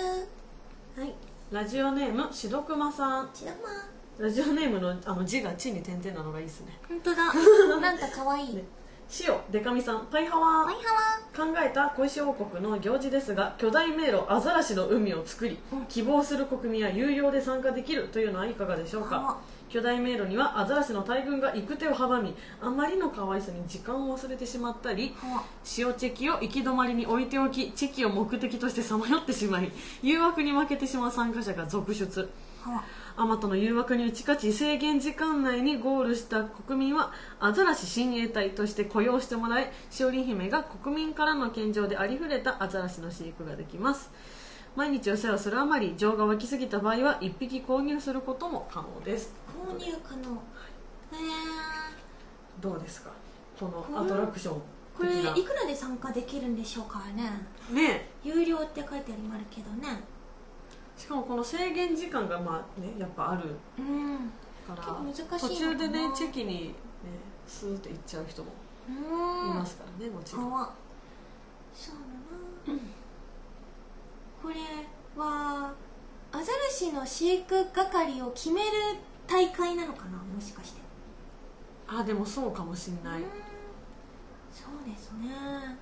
[0.97, 1.13] はい。
[1.51, 3.31] ラジオネームしどくまさん。
[3.35, 4.25] ちらま。
[4.25, 6.79] ラジオネームのあの字が「地」に点々なのがいいですね。
[6.89, 7.25] 本当だ。
[7.81, 8.55] なんか可愛い。
[8.55, 8.63] ね
[9.21, 10.65] 塩デカミさんパイハワ。
[10.65, 15.87] ワイハ考えた小石王国の行事ですが巨大迷路アザラシの海を作りうん。
[15.87, 25.45] 希望する国民は有料で参加できるというのはいかがでしょうはか巨大迷路にはアザラシの大群が行く手を阻みあまりの可愛さに時間を忘れてしまったりは
[25.77, 29.73] 塩チェキを行き止まりに置いておきチェキを目的としてさまよってしまい
[30.03, 32.31] 誘惑に負けてしまう参加者が続出。
[32.63, 32.83] は
[33.17, 44.11] アマトの誘惑に打ち勝ち制限時間内にゴールした国民はアザラシ親衛隊として雇用してもらいしおりん姫が国民からの献上でありふれたアザラシの飼育ができます。
[44.77, 49.33] 毎日お世話するあまり情が湧きすぎた場合は1匹購入することも可能です
[49.67, 50.37] 購入可能へ
[51.15, 53.11] えどうですか？
[53.59, 54.63] ここのアトラクション
[54.97, 57.31] これいくらで参加できるんでしょうかね？
[57.71, 58.11] ね。
[58.23, 60.03] 有料って書いてありますけどね。
[60.97, 64.31] しかもこの制限時間がまあねやっぱあるうん。
[64.67, 64.77] から
[65.09, 66.75] 結構難しい途中でねチェキにね
[67.47, 68.53] スーって行っちゃう人も
[68.89, 69.51] うん。
[69.51, 70.51] いますからねもちろん。
[70.51, 70.73] 川
[71.75, 71.95] そう
[72.69, 72.79] だな、
[74.41, 74.55] これ
[75.17, 75.75] は
[76.31, 78.71] アザラシの飼育係を決める
[79.27, 80.81] 大会なのかなもしかして。
[81.89, 83.23] あでもそうかもしんない。
[83.23, 83.29] うん。
[84.53, 85.77] そうですね。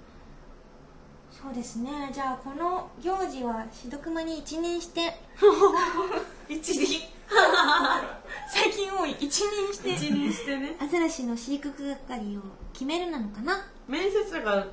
[1.31, 2.11] そうですね。
[2.13, 5.01] じゃあこの行事はしどくまに一任して。
[6.49, 7.01] 一輪
[8.49, 9.13] 最近多い。
[9.19, 9.93] 一任して。
[9.95, 10.77] 一輪してね。
[10.81, 13.65] アザラシの飼育係を決めるなのかな？
[13.89, 14.67] 面接だから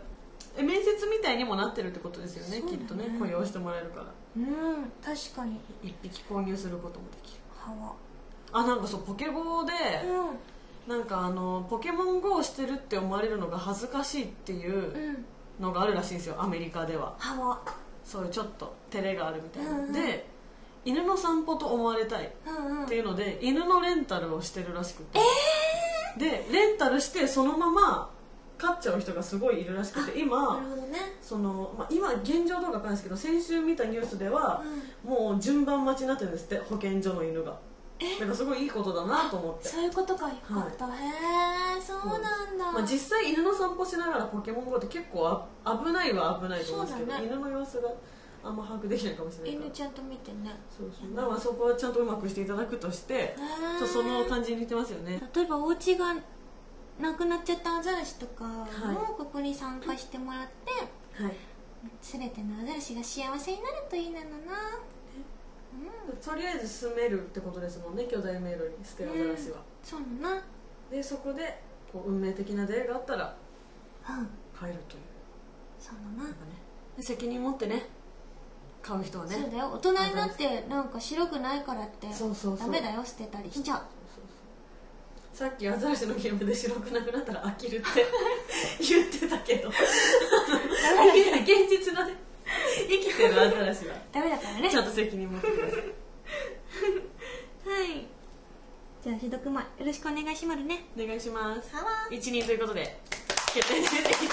[0.57, 2.69] え面接みたいにもなってるってことですよねね。
[2.69, 4.05] きっとね雇用してもらえるから。
[4.37, 5.59] うん確かに。
[5.81, 7.39] 一匹購入することもできる。
[7.57, 7.93] 歯は
[8.51, 9.71] あなんかそうポケゴーで
[10.87, 15.25] うなんかあのポケモン GO をしてるって思われるのが恥ずかしいっていうんうん。
[15.59, 17.15] のがあるらしいんですよアメリカでは。
[18.05, 18.25] そう。
[18.25, 19.93] いうちょっと照れがあるみたいな、うんうん。
[19.93, 20.25] で
[20.85, 25.19] 犬の散歩と思われたいっうんうんていうので犬のレンタルをしてるらしくて、
[26.17, 28.09] でレンタルしてそのまま
[28.57, 30.65] 飼っちゃう人がすごいいるらしくてな今ね。
[31.21, 34.63] その、まあ、今現状どうかわかんないですけど先週見たニュースでは、
[35.03, 37.57] もう順番待ちになってるんですって保健所の犬が
[37.99, 39.67] だからすごいいいことだなと思って。
[39.67, 40.29] そういうことか。
[40.29, 40.89] よかった、へ
[41.77, 47.25] えそうなんだ、まあ、実際犬の散歩しながらポケモン GO って結構あ危ないは危ないと思うんですけど、ね。
[47.25, 47.89] 犬の様子が
[48.41, 49.53] あんま把握できないかもしれない。
[49.53, 50.55] 犬ちゃんと見てね。
[50.69, 51.15] そうそう。
[51.15, 53.85] だからそこはちゃんとうまくしていただくとしてへー。
[53.85, 55.21] その感じに似てますよね。
[55.35, 56.15] 例えばお家が
[56.99, 58.87] なくなっちゃったアザラシとかはい。
[58.93, 61.33] もここに参加してもらって、はい。
[62.01, 64.79] 全てのアザラシが幸せになるといいなのな
[66.21, 70.41] とりあえず住めるってことですもんね巨大迷路にステアザラシは、そうだな。
[70.91, 73.35] でそこでこう運命的な出会いがあったら
[74.09, 74.27] うん。
[74.57, 75.03] 帰るという。
[75.79, 76.29] そうだな。
[76.29, 76.35] ね。
[76.97, 77.87] で責任持ってね
[78.81, 79.35] 買う人はね。
[79.35, 79.71] そうだよ。
[79.73, 82.67] 大人になってなんか白くないからってそうそうそう。
[82.67, 83.77] ダメだよ捨てたりしちゃう。
[83.77, 84.23] そうそう
[85.33, 87.87] そうさっきアザラシのゲームで白くなくなったら飽きるって
[88.83, 89.69] 言ってたけど。
[89.71, 92.28] 現実のね
[92.89, 93.95] 生きてるアザラシは。
[94.11, 94.69] ダメだからね。
[94.69, 95.83] ちゃんと責任持ってくださいは
[97.85, 98.07] い。
[99.03, 100.85] じゃあしどくまよろしくお願いしますね。
[100.97, 101.75] お願いします。
[101.75, 102.99] はわ一人ということで。
[103.53, 104.29] 決定です一人で決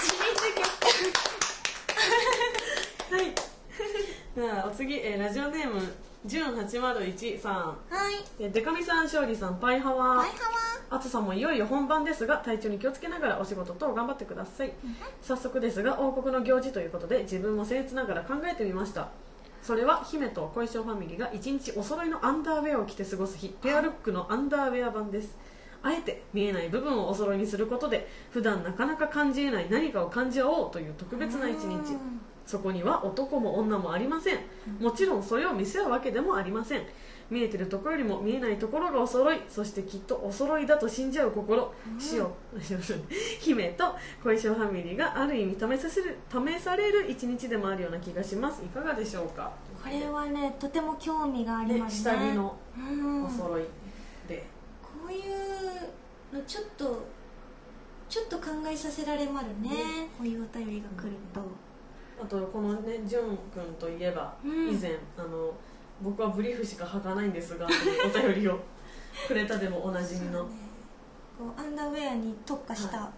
[3.09, 3.33] 定はい。
[4.35, 5.81] じゃあお次、えーラジオネーム
[6.25, 7.53] ジュン801さん。
[7.53, 7.75] は
[8.39, 8.41] い。
[8.41, 10.05] でデカミさん勝利さんパイハワ。
[10.05, 10.33] ーはいは
[10.89, 14.73] あつさんもいよいよ本番ですが体調に気をつけながらお仕事等頑張ってください。
[15.21, 19.09] 早速ですが王国の行事ということで自分も僭越ながら考えてみました。
[19.61, 23.49] それは姫と小石ファミリーが一日お揃いのアンダーウェアを着て過ごす日。
[23.61, 25.37] ペアルックのアンダーウェア版です。
[25.83, 31.93] あえて見えない部分をお揃いにすることで普段なかなか感じえない何かを感じ合おうという特別な一日。
[31.93, 34.37] うんそこには男も女もありません。
[34.79, 36.83] もちろんそれを見せ合うわけでもありません。
[37.29, 39.41] 見えてるところよりも見えないところがお揃い。
[39.49, 41.73] そしてきっとお揃いだと信じ合う心。
[42.13, 42.25] 塩
[43.41, 48.63] 姫と小石ファミリーがある意味試させる試される一日でもあるような気がします。
[48.63, 49.51] いかがでしょうか、
[49.83, 52.15] これはねとても興味がありね、ますね。
[52.15, 53.25] 下着のうん。
[53.25, 53.63] お揃い
[54.29, 54.45] で、
[54.81, 57.05] こういうちょっと
[58.07, 61.41] ちょっと考えさせられまるね、こういうお便りが来ると、
[62.21, 64.71] あとこのねじゅんくんといえば、うん。
[64.71, 65.53] 以前あの
[66.01, 68.59] 僕はブリーフしか履かないんですがというお便りを
[69.27, 70.49] くれたでもおなじみの、こ
[71.57, 73.11] うアンダーウェアに特化した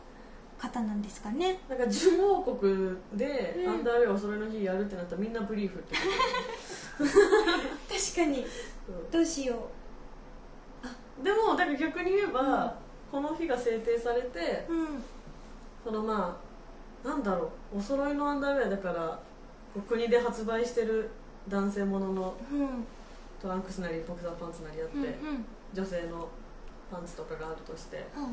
[0.58, 3.72] 方なんですかね、なんか純王国でうん。
[3.72, 6.10] アンダーウェアお揃いの日やるってなったらみんなブリーフって確
[8.16, 8.46] かに。
[8.86, 9.08] そう。
[9.12, 9.70] どうしよ
[11.24, 12.78] でもだから逆に言えば、
[13.12, 15.04] この日が制定されてううん。
[15.84, 16.49] そのまあ
[17.04, 19.20] なんだろうお揃いのアンダーウェアだから
[19.88, 21.10] 国で発売してる
[21.48, 22.86] 男性もののうん。
[23.42, 25.14] トランクスなりボクサーパンツなりあって、うんうん。
[25.74, 26.28] 女性の
[26.92, 28.06] パンツとかがあるとして。
[28.16, 28.30] うんうん。
[28.30, 28.32] っ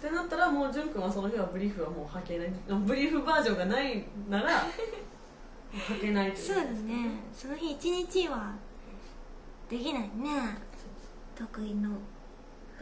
[0.00, 2.52] てなったらもう潤くんはその日はブリーフはもう履けない。
[2.86, 4.66] ブリーフバージョンがないなら
[5.72, 6.46] 履けないという。
[6.46, 7.10] そうだね。
[7.32, 8.52] その日一日は
[9.68, 10.08] できないね。
[11.36, 11.90] 得意の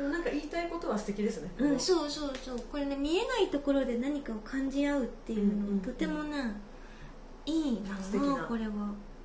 [0.01, 1.51] でもなんか言いたいことは素敵ですね。
[1.59, 2.61] うんそうそうそう。
[2.73, 5.81] これね見えないところで何かを感じ合うっていうの、うんうんうん。
[5.81, 6.55] とてもね
[7.45, 8.45] いいな素敵な。
[8.45, 8.73] これは。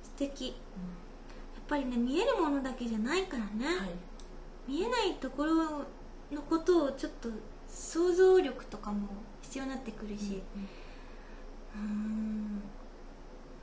[0.02, 0.48] 素敵。
[0.48, 0.54] やっ
[1.66, 3.88] ぱりね見えるものだけじゃないからね、はい。
[4.68, 5.54] 見えないところ
[6.30, 7.30] のことをちょっと
[7.66, 9.08] 想像力とかも
[9.40, 10.42] 必要になってくるし。
[11.74, 12.60] うーん。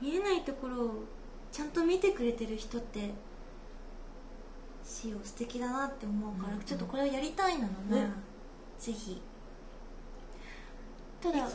[0.02, 1.04] 見えないところを
[1.52, 3.10] ちゃんと見てくれてる人って
[4.84, 6.62] しお素敵だなって思うから、うん。
[6.62, 8.10] ちょっとこれをやりたいなのねね
[8.78, 9.20] ぜひ。
[11.22, 11.48] ただ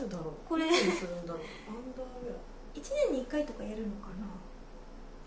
[0.48, 0.66] これ。
[0.66, 1.42] いつにするんだろう？
[1.70, 2.78] アンダーウェア。
[2.78, 4.26] 1年に1回とかやるのかな？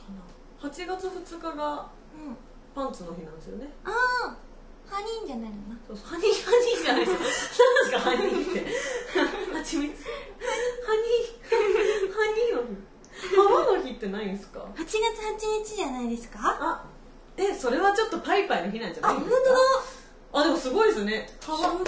[0.06, 0.70] かな。
[0.70, 2.36] 8月2日がうん。
[2.76, 3.70] パンツの日なんですよね。
[3.86, 4.36] ああ
[4.86, 5.78] ハニーンじゃないのな？
[5.88, 6.08] そうそう。
[6.08, 7.20] ハニーハニーじゃないですよ。
[7.22, 8.12] 何ですか？
[8.12, 8.66] ハニーって。
[9.54, 10.04] 蜂蜜？
[10.04, 10.10] ハ
[10.92, 12.12] ニー。
[12.12, 12.84] ハニーの日。
[13.38, 16.40] 浜の日ってないんですか？8月8日じゃないですか？
[16.42, 16.86] あ
[17.38, 19.50] えそれはちょっとパイパイの日なんじゃあ本ないんですか？
[20.32, 20.42] 当だ。
[20.42, 21.30] あでもすごいですね。
[21.46, 21.86] パイハワの日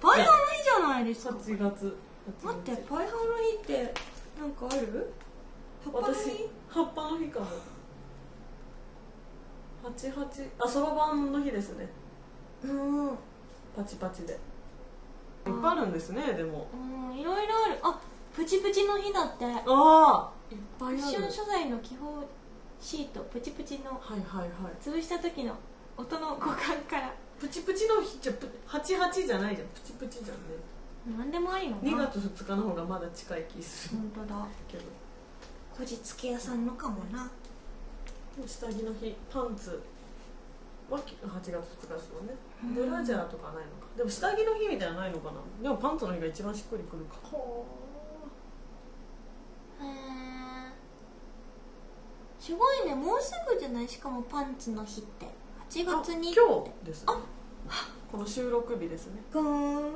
[0.00, 1.96] パイハワの日じゃないですか？8月
[2.42, 3.94] 待ってパイハワの日って
[4.40, 5.12] なんかある？
[5.84, 7.46] 葉っぱの私日葉っぱの日かも。
[9.84, 11.88] 88あそろばんの日ですね。
[12.64, 13.08] うん。
[13.08, 13.16] うん
[13.76, 14.32] パチパチで。
[14.32, 14.38] いっ
[15.60, 16.68] ぱいあるんですねでも。
[17.16, 17.78] いろいろある。
[17.82, 18.00] あ
[18.34, 19.44] プチプチの日だって。
[19.44, 20.98] ああいっぱいある。
[20.98, 22.24] クッション素材の基本
[22.82, 24.82] シートプチプチのはいはいはい。
[24.82, 25.54] 潰した時の
[25.96, 27.14] 音の互換から。
[27.38, 29.68] プチプチの日じゃプ88じゃないじゃん。
[29.68, 30.58] プチプチじゃんね。
[31.16, 32.06] 何でもありの2な。
[32.06, 33.98] 月2日の方がまだ近い気する。
[34.14, 34.46] 本当だ。
[34.66, 34.82] けど。
[35.78, 37.30] こじつけ屋さんのかもな。
[38.46, 39.80] 下着の日パンツ
[40.90, 41.04] は8
[41.40, 42.34] 月2日ですもんね。
[42.64, 42.74] うん。
[42.74, 43.86] ブラジャーとかないのか。
[43.96, 45.40] でも下着の日みたいなのないのかな。
[45.62, 47.16] でもパンツの日が一番しっくりくるか。
[49.80, 49.86] へ
[50.28, 50.31] え
[52.42, 53.88] すごいねもうすぐじゃない？
[53.88, 55.26] しかもパンツの日って。
[55.70, 56.34] 8月に。
[56.34, 57.12] 今日ですね。
[58.10, 59.22] この収録日ですね。
[59.32, 59.92] ガーン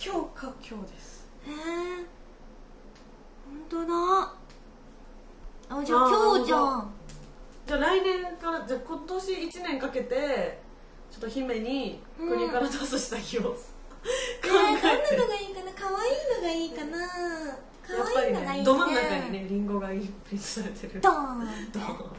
[0.00, 1.26] 今日か今日です。
[1.48, 1.54] へえ
[3.68, 4.34] 本当だ。
[5.70, 6.94] あじゃあ今日じゃん。
[7.66, 10.60] じゃあ来年からじゃあ今年1年かけて
[11.10, 13.56] ちょっと姫に国から出す下着を、考
[14.44, 15.72] えー、どんなのえてがいいかな？
[15.74, 17.58] 可愛いのがいいかな？
[17.96, 21.00] や可っぱりねねど真ん中にねリンゴがプリントされてる。
[21.00, 21.72] ドーン。
[21.72, 22.10] ドーン。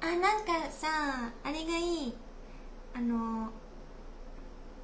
[0.00, 2.14] あなんかさあれがいい。
[2.94, 3.50] あの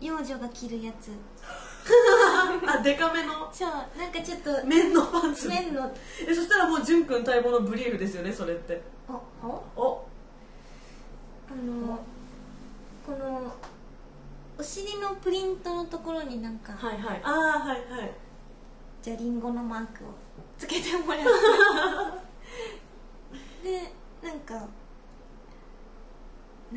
[0.00, 1.12] 幼女が着るやつ。
[2.66, 3.48] あデカめの？
[3.52, 5.48] そうなんかちょっと綿のパンツ。
[5.48, 5.92] 麺の。
[6.26, 8.80] えそしたらもう潤くん待望のブリーフですよねそれって。
[9.08, 10.04] ああお。
[11.48, 11.98] あの
[13.06, 13.52] この
[14.58, 17.20] お尻のプリントのところになんか、はいはい。
[17.24, 18.12] ああはいはい
[19.02, 20.08] じゃあリンゴのマークを
[20.56, 21.22] つけてもらっ
[23.62, 23.68] て。
[23.68, 24.60] でなんかな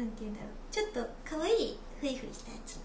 [0.04, 0.50] んて言うんだろう。
[0.72, 2.80] ちょっと可愛いフリフリしたやつ。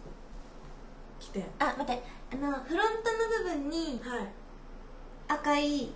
[1.18, 1.44] 来て。
[1.58, 3.18] あ待ってあのフロントの
[3.54, 4.28] 部分にはい。
[5.28, 5.90] 赤い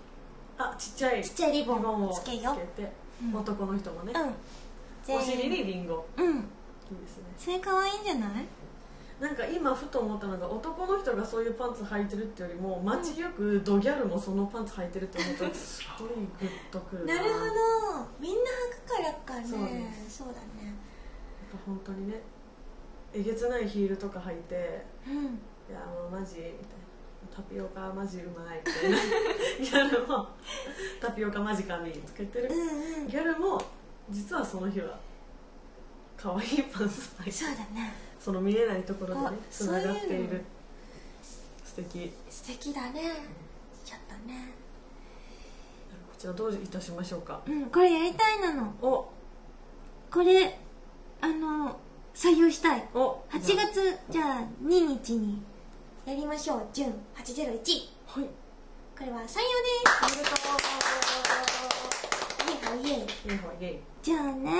[0.57, 1.23] あちっちゃい。
[1.23, 2.57] ちっちゃいリボンをつけよつ。
[2.77, 2.91] けて、
[3.23, 3.25] う。
[3.25, 3.35] ん。
[3.35, 4.13] 男の人もね、
[5.07, 5.15] うん。
[5.15, 6.05] お尻にリンゴ。
[6.17, 6.25] うん。
[6.27, 6.39] いいで
[7.07, 7.23] すね。
[7.37, 8.29] それ可愛いんじゃない？
[9.19, 17.15] なんか今ふと思ったのが男の人がそういうパンツ履いてるってよりも街行くドギャルもそのパンツ履いてるって思ったら すごいグッとくるな。
[17.15, 17.45] なるほど
[18.19, 19.47] みんな履くからかね。
[20.09, 20.27] そう。
[20.27, 20.65] だね。
[20.65, 20.75] やっ
[21.51, 22.21] ぱ本当にね
[23.13, 25.13] えげつないヒールとか履いてうん。
[25.13, 25.17] い
[25.71, 26.85] やもうマジみたいな。
[27.33, 28.97] タピオカマジうまいみたいな。
[29.63, 30.27] ギャルも
[30.99, 32.49] タピオカマジ神つけてる。
[32.51, 33.07] うんうん。
[33.07, 33.61] ギャルも
[34.09, 34.99] 実はその日は
[36.17, 37.31] 可愛いパンツ履いて。
[37.31, 37.93] そうだね
[38.25, 40.43] その見えないところでねあつながっている。
[41.63, 42.11] 素敵。
[42.27, 43.01] 素敵だね。
[43.85, 44.51] ちょっとね。
[46.11, 47.41] こちらどういたしましょうか。
[47.45, 48.73] うんこれやりたいなの。
[48.81, 49.07] お。
[50.09, 50.57] これ
[51.21, 51.77] あの
[52.15, 52.83] 採用したい。
[52.95, 53.19] お。
[53.29, 55.43] 8月じゃあ2日に
[56.07, 56.65] やりましょう。
[56.73, 57.29] 準801
[58.07, 58.23] はい。
[58.97, 59.37] これは採用です。
[60.01, 60.23] おめ
[62.55, 63.03] でとイエイイエイ。
[63.03, 63.05] う
[63.61, 64.51] イエイイエイじゃあね。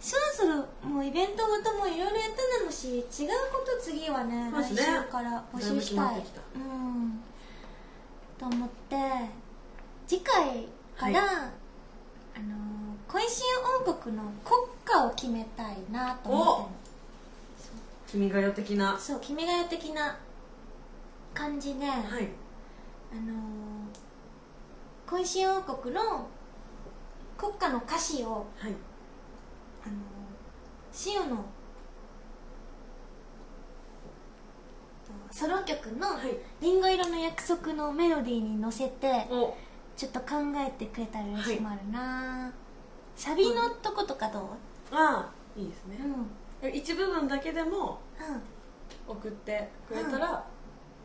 [0.00, 3.04] そろそろもうイベントごともいろいろやったのし違う
[3.52, 4.96] こと次はね来そうですね。
[5.04, 5.72] 週から募集したい。
[5.72, 6.40] だいぶ決まってきた。
[6.54, 7.20] うん。
[8.38, 8.96] と思って。
[10.06, 10.66] 次回
[10.96, 11.36] から、はい。
[11.36, 12.56] あの
[13.06, 13.42] 小石
[13.84, 18.12] 王国の国歌を決めたいなと思って。
[18.12, 18.92] 君が代的な。
[18.92, 20.16] るそう「君が代」的な
[21.34, 22.00] 感じで、はい。
[23.12, 23.34] あの
[25.06, 26.26] 小石王国の
[27.40, 28.72] 国歌の歌詞をはい。
[29.82, 29.94] あの
[30.92, 31.42] シオのと
[35.30, 39.56] ソロ曲のはい「リンゴ色の約束」のメロディーに乗せてお。
[39.96, 40.26] ちょっと考
[40.56, 42.50] えてくれたら嬉しいもあるな、
[43.14, 44.42] サビのとことかどう？
[44.92, 45.98] ああいいですね。
[46.62, 46.70] うん。
[46.70, 48.00] うん一部分だけでも
[49.06, 50.42] 送ってくれたら、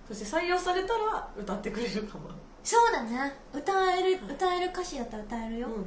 [0.08, 2.30] そして採用されたら歌ってくれるかも
[2.66, 3.32] そうだね。
[3.54, 5.86] 歌える歌える歌詞だったら歌えるよ、うんうん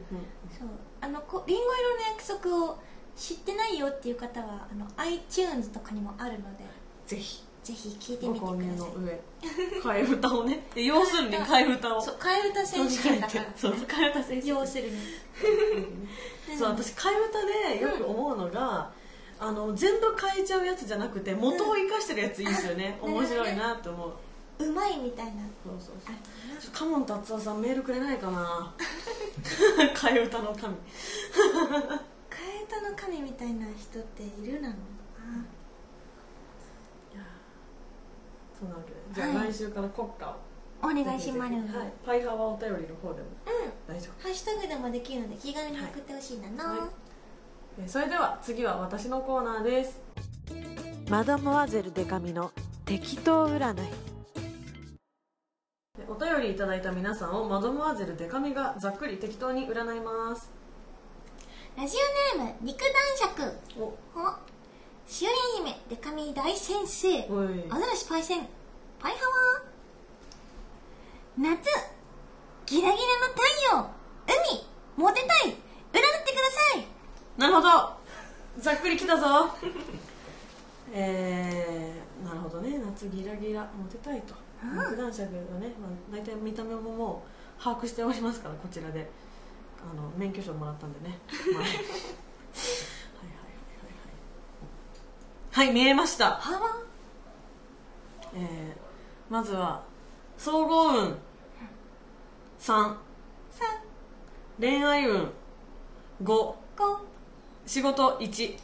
[0.56, 0.68] そう。
[1.00, 2.78] あのこリンゴ色の約束を
[3.16, 6.64] 知ってないよっていう方はあの iTunes とかにもあるので
[7.06, 7.42] ぜひ。
[7.64, 8.98] ぜひ聞いてごみてください。
[8.98, 9.20] の上。
[9.82, 10.66] 替え歌をね。
[10.74, 12.00] で要するに替え歌を。
[12.00, 14.42] そう替え歌選手権だから、ね、そう替え歌選手。
[14.42, 14.96] 権要するに
[16.56, 18.90] そう私替え歌でよく思うのが、
[19.38, 23.14] あの全部変えちゃうやつじゃなくて元を生かしてるやついいですよね、うん。
[23.14, 24.12] 面白いなって思う
[24.60, 25.32] うまいみたいな。
[25.64, 26.70] そうそうあそう。
[26.72, 28.74] カモン達夫さんメールくれないかな。
[29.94, 30.74] 替え歌の神。
[30.74, 30.78] 替
[32.60, 34.74] え歌の神みたいな人っているなの
[38.58, 38.96] そんなわけで。
[39.14, 40.34] じゃあはい来週から国歌を。
[40.80, 43.94] お願いします、はい、パイハワお便りの方でもうん。
[43.94, 44.22] 大丈夫。
[44.22, 46.88] ハッシュタグでもできるので気軽に送ってほしいなの、はい。
[47.80, 50.00] えーそれでは次は私のコーナーです。
[51.08, 52.50] マダムアゼルデカミの
[52.84, 54.07] 適当占い
[56.10, 60.50] お便りいただいた皆さんをマドモアゼルデカミがざっくり適当に占います。
[61.76, 61.96] ラジ
[62.34, 62.88] オネーム肉男
[63.36, 63.58] 爵。
[63.78, 63.82] お。
[63.84, 63.94] お。
[65.06, 65.28] しお
[65.60, 67.24] りん姫デカミ大先生。
[67.68, 68.46] アザラシパイセン。
[68.98, 71.50] パイハワー。
[71.50, 71.58] 夏
[72.64, 72.96] ギラギラの
[73.34, 73.42] 太
[73.76, 73.90] 陽。
[74.26, 74.66] 海
[74.96, 75.52] モテたい。
[75.52, 76.02] 占ってくだ
[76.72, 76.86] さい。
[77.38, 77.68] なるほど。
[78.62, 79.50] ざっくりきたぞ。
[80.90, 82.78] えー、なるほどね。
[82.78, 84.34] 夏ギラギラモテたいと。
[84.34, 87.22] うん肉男爵がね、まあ、大体見た目もも
[87.58, 89.08] う把握しておりますからこちらで。
[89.80, 91.18] あの免許証もらったんでね、
[91.52, 91.86] まあ、 はいはいはいは
[95.52, 95.52] い。
[95.52, 96.80] はいはい見えました、ハワ
[98.34, 99.82] えー、まずは
[100.36, 101.18] 総合運。
[102.58, 102.96] 3さ
[104.60, 105.30] 恋愛運。
[106.22, 106.58] 5こ
[107.64, 108.60] 仕事1わ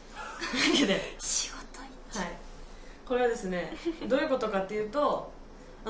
[0.77, 1.15] けで。
[1.17, 1.79] 仕事
[2.19, 2.31] はい、
[3.05, 3.75] これはですね
[4.07, 5.34] どういうことかっていうとあ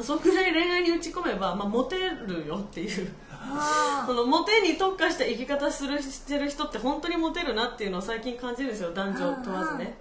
[0.03, 1.95] そのくらい恋愛に打ち込めば、まあ、モテ
[2.27, 3.13] るよっていう。
[3.29, 9.97] あそ のモテに特化した生き方するしてる人って本当にモテるなっていうのを最近感じるんですよ男女問わずね。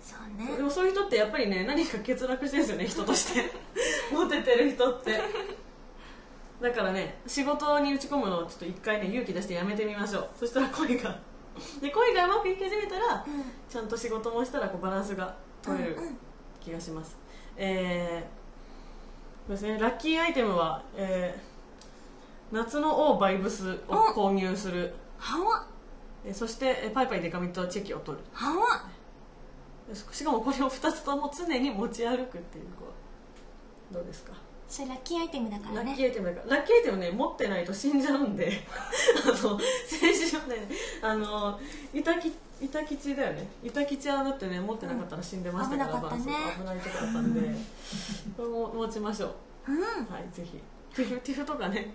[0.00, 0.56] そうね。
[0.56, 3.52] でもそういう人ってやっぱりね何か欠落してるんですよね 人として。
[4.12, 5.20] モテてる人って。
[6.60, 10.28] だからね仕事に打ち込むのをちょっと一回ね勇気出してやめてみましょう。
[10.38, 11.18] そしたら恋が。
[11.80, 13.44] で恋がうまくいき始めたらうん。
[13.68, 16.18] ちゃんと仕事もしたらこうバランスが取れるうんうん。
[16.60, 17.16] 気がします、
[17.56, 18.39] えー、そう
[19.50, 19.78] ですね。
[19.78, 21.50] ラッキーアイテムは、えー
[22.52, 24.92] 夏の王バイブスを購入する。
[25.18, 25.64] ハワ
[26.26, 28.24] えーそしてえーパイパイデカミとチェキを取る。
[28.32, 28.64] ハワ
[30.12, 32.86] しかもこれを2つとも常に持ち歩くっていうこ
[33.92, 34.32] うどうですか？
[34.70, 35.90] それラッキーアイテムだからね。
[35.90, 36.56] ラッキーアイテムだから。
[36.56, 38.52] ラッキーアイテムね持ってないと死んじゃうんで。
[39.24, 40.68] あの先週ね
[41.02, 41.58] あの
[41.92, 43.48] 板き板吉だよね。
[43.64, 46.22] 板吉はだってね持ってなかったら死んでましたから、危なかったね。
[46.58, 47.40] 危ないとこだったんで。
[48.36, 49.72] これも持ちましょう。
[49.72, 49.80] うん。
[49.82, 50.62] はいぜひ。
[50.94, 51.92] ティフティフとかね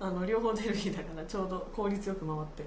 [0.00, 2.64] あの両方出る日だからちょうど効率よく回って。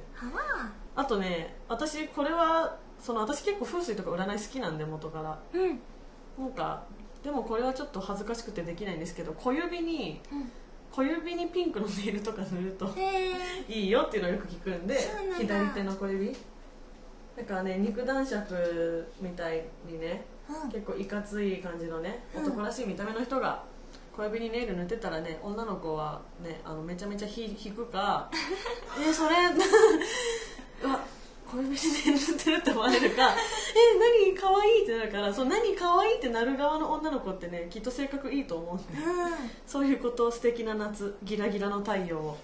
[0.95, 5.39] あとね私これはその私結構風水とか占い好きなんで元から。
[5.53, 5.79] うん。
[6.37, 6.83] なんか
[7.23, 10.51] でもこれはちょっと恥ずかしくてできないんですけど小指にうん。
[10.91, 12.89] 小指にピンクのネイルとか塗ると
[13.69, 14.97] いいよっていうのをよく聞くんで
[15.37, 16.35] 左手の小指。
[17.37, 20.25] だからね肉男爵みたいにね
[20.63, 20.71] うん。
[20.71, 22.43] 結構いかつい感じのねうん。
[22.43, 23.63] 男らしい見た目の人が
[24.15, 28.29] 小指にネイル塗ってたらね女の子はねあのめちゃめちゃひ引くか
[28.99, 29.35] えそれ
[30.83, 30.99] うわ
[31.49, 39.31] 小指にネイル塗ってるって思われるか え何可愛いってなるからそう何可愛いってなる側の女の子ってねきっと性格いいと思うんでうん。
[39.65, 42.37] そういうことを素敵な夏ギラギラの太陽を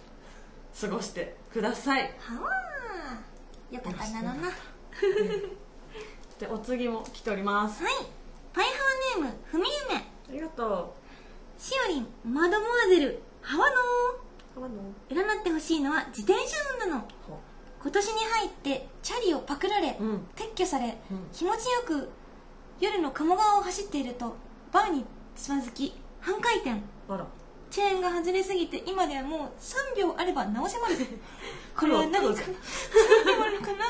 [0.79, 2.13] 過ごしてください。
[2.19, 2.49] はわ
[3.71, 4.51] よかったなのな
[6.39, 7.83] でお次も来ております。
[7.83, 7.93] はい。
[8.53, 8.71] パイハ
[9.19, 10.01] ワネームふみゆめ。
[10.01, 10.95] ありがと
[11.57, 13.79] しおりんマドモアゼルハワノう
[14.55, 15.15] ハワのー。
[15.15, 17.07] 占ってほしいのは自転車運なの
[17.85, 20.15] 今年に入ってチャリをパクられ、うん。
[20.35, 21.27] 撤去され、うん。
[21.31, 22.09] 気持ちよく
[22.79, 24.35] 夜の鴨川を走っていると
[24.71, 25.05] バーに
[25.35, 26.81] つまずき半回転。
[27.69, 30.95] チェーンが外れすぎて今ではもう3秒あれば直せます。
[31.77, 33.85] これは何か黒3秒あるかな。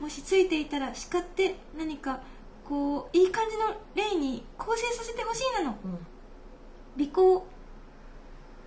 [0.00, 2.22] もしついていたら叱って何か
[2.66, 5.76] こういい感じの例に構成させてほしいなの。
[6.96, 7.04] うん。
[7.04, 7.46] 尾行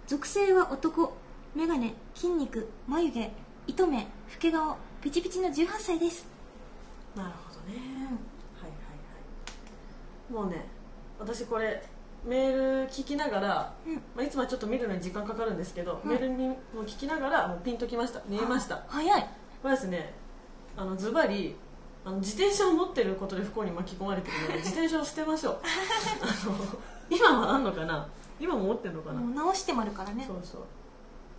[0.06, 1.14] 属性は男。
[1.56, 3.32] 眼鏡筋肉眉毛
[3.68, 6.26] 糸目老け顔ピチピチの18歳です。
[7.16, 7.78] なるほどね。
[7.78, 8.76] はいはいは
[10.30, 10.34] い。
[10.34, 10.68] もうね
[11.20, 11.84] 私これ
[12.26, 13.96] メール聞きながら、うん。
[13.96, 16.12] まあ、いつもはちょっと見るのに時間かかるんですけど、うん。
[16.12, 18.22] メールにもう聞きながらもうピンときました。
[18.28, 18.84] 見えました。
[18.88, 19.22] 早い。
[19.62, 20.14] これですね
[20.78, 21.56] あのズバリ
[22.06, 25.60] あの自転車を持ってることで不幸に巻き込まれてるので 自転車を捨てましょう。
[26.22, 26.56] あの
[27.10, 28.08] 今はあんのかな？
[28.40, 30.24] 今も持ってるのかな、もう直してもあるからね。
[30.26, 30.62] そうそう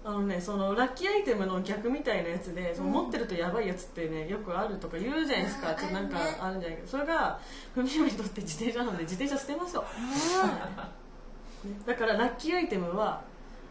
[0.04, 5.74] あのねそのラッキーアイテムの逆みたいなやつでそのうん持ってるとやばいやつってねよくあるとか言うじゃないですか。
[5.74, 6.88] ちょっとなんかあるんじゃないけど。
[6.88, 7.38] それが
[7.74, 9.84] ふみふみにとって自転車なんで自転車捨てましょ
[11.64, 13.22] う、ね、だからラッキーアイテムは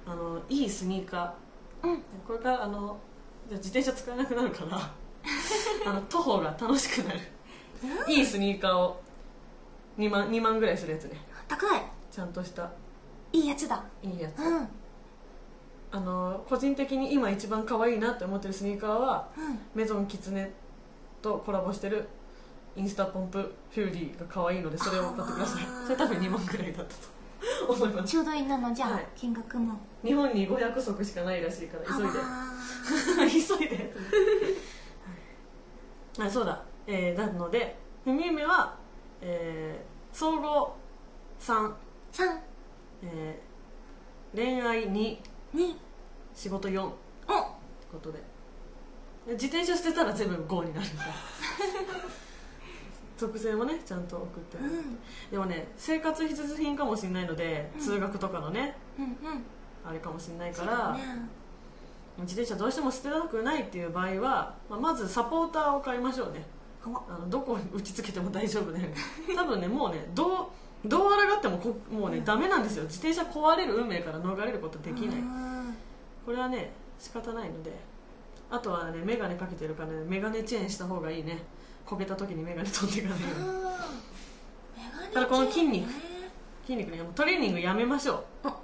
[0.06, 1.88] あのいいスニーカー。
[1.88, 2.02] うん。
[2.26, 2.98] これからあの
[3.50, 4.78] じゃあ自転車使えなくなるから
[5.86, 7.20] あの徒歩が楽しくなる。
[8.08, 9.02] いいスニーカーを。
[9.98, 11.20] 2万 ,2 万ぐらいするやつね。
[11.50, 11.82] 高い。
[12.10, 12.72] ちゃんとした。
[13.34, 13.84] いいやつだ。
[14.02, 14.81] いいやつ、うんうん
[15.92, 19.28] あの個人的に今一番可愛いなって思ってるスニーカーは
[19.76, 20.52] メゾンキツネ
[21.22, 22.08] とコラボしてる
[22.76, 25.64] インスタポンプフューリーが可愛いのでそれを買ってください。
[25.86, 26.96] それ多分2万ぐらいだった
[27.68, 28.12] と思います。
[28.12, 29.08] ちょうどいいなのじゃあ、はい。
[29.16, 29.78] 金額も。
[30.04, 32.20] 日本に500足しかないらしいから急いで。
[32.20, 32.56] あ
[33.60, 33.94] 急いで。
[36.20, 38.76] あそうだ、えー、なのでふみゆめは、
[39.22, 40.76] えー、総合
[41.40, 41.74] 3、ー
[42.12, 42.40] 3
[43.04, 45.18] えー、恋愛2
[45.56, 45.76] 2
[46.34, 46.96] 仕事4って
[47.28, 47.34] お
[47.94, 48.20] ことで。
[49.28, 51.04] で自転車捨てたら全部5になるんだ
[53.18, 54.58] 属性もねちゃんと送って。
[54.58, 54.98] る、うん。
[55.30, 57.82] でもね生活必需品かもしれないので、うん。
[57.82, 59.14] 通学とかのねうんうん。
[59.86, 61.04] あれかもしれないから、だね。
[62.20, 66.46] 自転車どうしても捨てたくないっていう場合は、まあ、まずサポーターを買いましょうね。
[66.84, 68.94] あのどこに打ちつけても大丈夫ね。
[69.36, 70.48] 多分ねもうねどう
[70.86, 72.84] どう抗ってもこもうねダメなんですよ。
[72.84, 75.20] 自転車壊れる運命から逃れることできない。
[75.20, 75.76] うん
[76.26, 77.72] これはね仕方ないので。
[78.50, 81.44] あとはね眼鏡かけてるからね眼鏡チェーンした方がいいね。
[81.86, 83.20] こけた時に眼鏡取っていかない
[85.14, 85.90] ただこの筋肉。
[86.64, 88.48] 筋肉ねトレーニングやめましょう。
[88.48, 88.58] あ。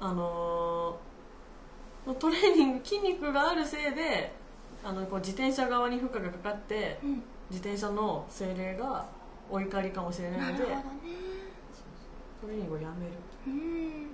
[0.00, 4.32] あのートレーニング筋肉があるせいで
[4.82, 7.22] あのこう自転車側に負荷がかかってうん。
[7.50, 9.06] 自転車の精霊が
[9.50, 10.82] お怒りかもしれないのでね
[12.40, 13.12] トレーニングをやめる。
[13.46, 14.10] うん。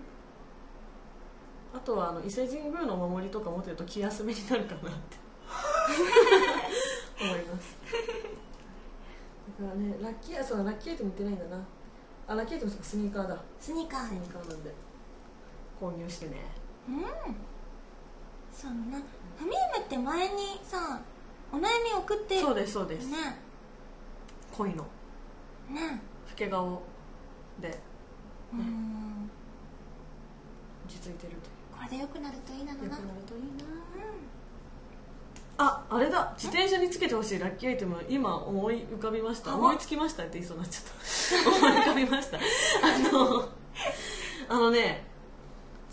[1.74, 5.18] あとはあの伊勢神宮のお守りとか持ってると気休めになるかなって。
[7.20, 7.76] 思います。
[9.60, 11.62] だからねラッキーそうだラッキーアイテム言ってないんだな。
[12.28, 13.36] あラッキーアイテムスニーカーだ。
[13.60, 14.08] スニーカー。
[14.08, 14.74] スニーカーなんで。
[15.78, 16.36] 購入してね。
[16.88, 17.02] うん。
[18.54, 19.02] そうね
[19.36, 21.00] フミユメって前にさ
[21.52, 21.66] お悩み
[21.98, 23.16] 送ってそうですそうです、ね。
[24.56, 24.86] 恋の
[25.70, 26.00] ね。
[26.30, 26.82] 老け顔
[27.60, 27.78] で。
[28.52, 29.30] うん。
[30.86, 31.32] 落ち着いてる
[31.72, 32.84] これで良くなるといいなのな。
[32.84, 33.48] というよくなるといいな。
[35.56, 36.34] ああれだ。
[36.36, 37.38] 自転車につけてほしい。
[37.38, 38.04] ラッキーアイテム。
[38.08, 39.52] 今思い浮かびました。
[39.52, 40.84] あ思いつきましたって言いそうになっちゃっ
[41.44, 41.50] た。
[41.66, 42.38] 思い浮かびました。
[42.38, 42.40] あ
[43.12, 43.48] の
[44.48, 45.06] あのね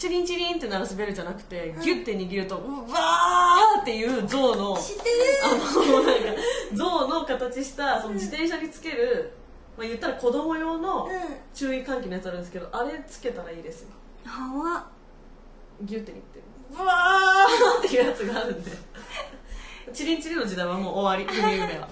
[0.02, 4.80] チリンチリンって鳴らすベルじゃなくて、ギュッて握るとうわーっていう象のあ
[5.54, 6.42] のなんか
[6.74, 9.32] 象の形したその自転車につける、
[9.82, 11.12] まあ、言ったら子供用のうん。
[11.56, 13.88] 注意喚起のやつあるんですけどあれつけたらいいですよ。
[14.26, 14.88] はわ。
[15.82, 16.40] ギュッて握って。
[16.72, 17.88] うわー。
[17.88, 18.72] っていうやつがあるんで。
[19.92, 21.40] チリンチリンの時代はもう終わり。
[21.42, 21.88] 海夢は。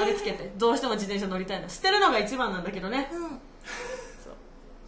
[0.00, 0.50] あれつけて。
[0.56, 3.10] どうしても自転車乗りたいな捨てるのが一番なんだけどね。
[3.12, 3.20] うん。
[3.20, 3.38] そう。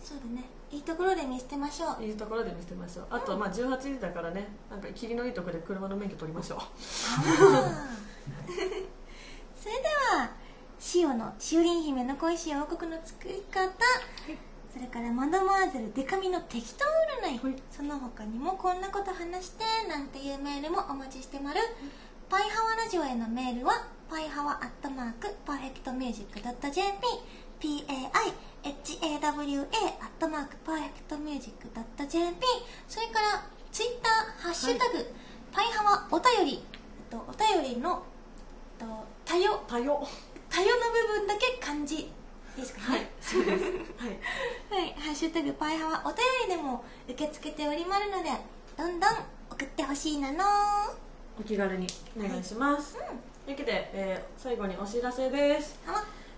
[0.03, 0.49] そうだね。
[0.71, 2.03] いいところで見捨てましょう。
[2.03, 3.07] いいところで見せてましょう。
[3.11, 4.49] あとまあ18時だからね。
[4.71, 6.61] なんかキリのいいところで車の免許取りましょう。
[9.61, 10.42] それでは
[10.95, 13.71] 塩のしおりん姫の恋し王国の作り方、
[14.73, 16.85] それからマドモアゼルデカミの適当
[17.25, 17.63] 占い、はい。
[17.71, 21.61] その他にもこんなこと話してなんていうメールもお待ちしてまる、
[22.29, 26.51] パイハワラジオへのメールはパイハワアットマークパーフェクトミュージック .jp
[27.61, 28.19] PAIHAWA ア
[28.65, 31.69] ットマークパーフェクトミュージック
[32.09, 32.47] .jp
[32.89, 35.15] それからツイッターハッシュタグ、
[35.53, 36.65] パイハワお便り。
[36.65, 38.03] えっとお便りの
[38.81, 39.63] えっと多様。
[39.69, 40.09] 多様
[40.53, 42.11] 多様な部分だけ感じ
[42.57, 42.99] ですかね。
[42.99, 43.65] はいそうです。
[43.65, 43.73] はい。
[44.71, 48.29] はい、ハッシュタグパイハワお便りでも受け付けておりますので
[48.77, 49.11] どんどん
[49.51, 50.39] 送ってほしいなの。
[51.41, 51.87] お気軽に
[52.19, 55.81] お願いします、というわけで、えー最後にお知らせです。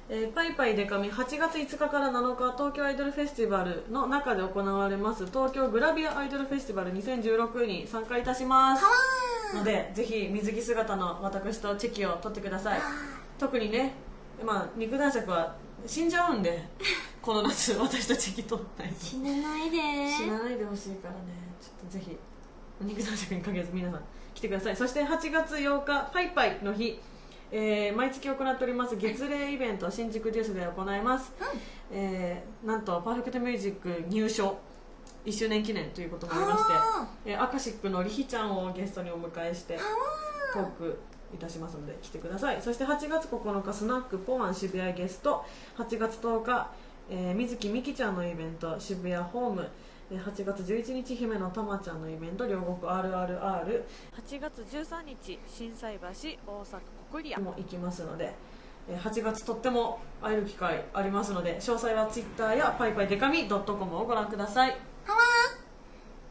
[0.08, 8.84] えーパイパイデカミ8月5日から7日東京アイドルフェスティバルの中で行われます東京グラビアアイドルフェスティバル2016に参加いたします。
[9.56, 12.80] のでぜひ水着姿の私とチェキを取ってください。
[13.38, 13.94] 特にね、
[14.42, 15.54] まあ、肉男爵は
[15.86, 16.62] 死んじゃうんで
[17.20, 19.78] この夏私とチェキ取ったりと死なないで。
[20.12, 21.18] 死なないでほしいからね。
[21.60, 22.16] ちょっとぜひ
[22.80, 24.00] 肉男爵に限らず皆さん
[24.34, 24.76] 来てください。
[24.76, 27.00] そして8月8日パイパイの日、
[27.50, 31.32] えー毎月行っております月例イベント新宿デュースで行います、
[31.92, 34.58] えーなんとパーフェクトミュージック入賞。
[35.24, 39.78] 1周年記念ということもありましてはえーアカシックのリヒちゃんをゲストにお迎えして
[40.52, 40.98] トーク
[41.34, 42.62] いたしますので来てください。
[42.62, 45.44] そして8月9日スナックポワン渋谷ゲスト。
[45.76, 46.70] 8月10日、
[47.10, 49.68] えー水木美紀ちゃんのイベント渋谷ホーム。
[50.10, 56.08] えー8月11日姫野たまちゃんのイベント両国 RRR8 月13日心斎橋
[56.46, 56.80] 大阪
[57.10, 58.34] 国リアも行きますので
[58.88, 64.70] えー8月とっても会える機会ありますので詳細は Twitter やパイパイデカミ .com をご覧ください。
[64.70, 64.80] はわ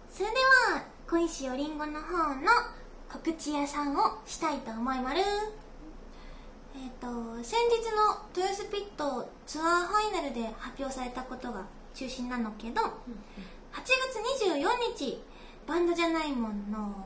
[0.10, 0.36] それで
[0.76, 2.42] は小石おりんごの方の
[3.14, 5.20] 告知屋さんをしたいと思いまる
[6.76, 7.08] えっ、と
[7.44, 12.88] 先日の豊洲ピットツアーファイナルで発表されたことが中心なのけど8
[13.76, 14.58] 月24
[14.98, 15.22] 日
[15.68, 17.06] バンドじゃないもんの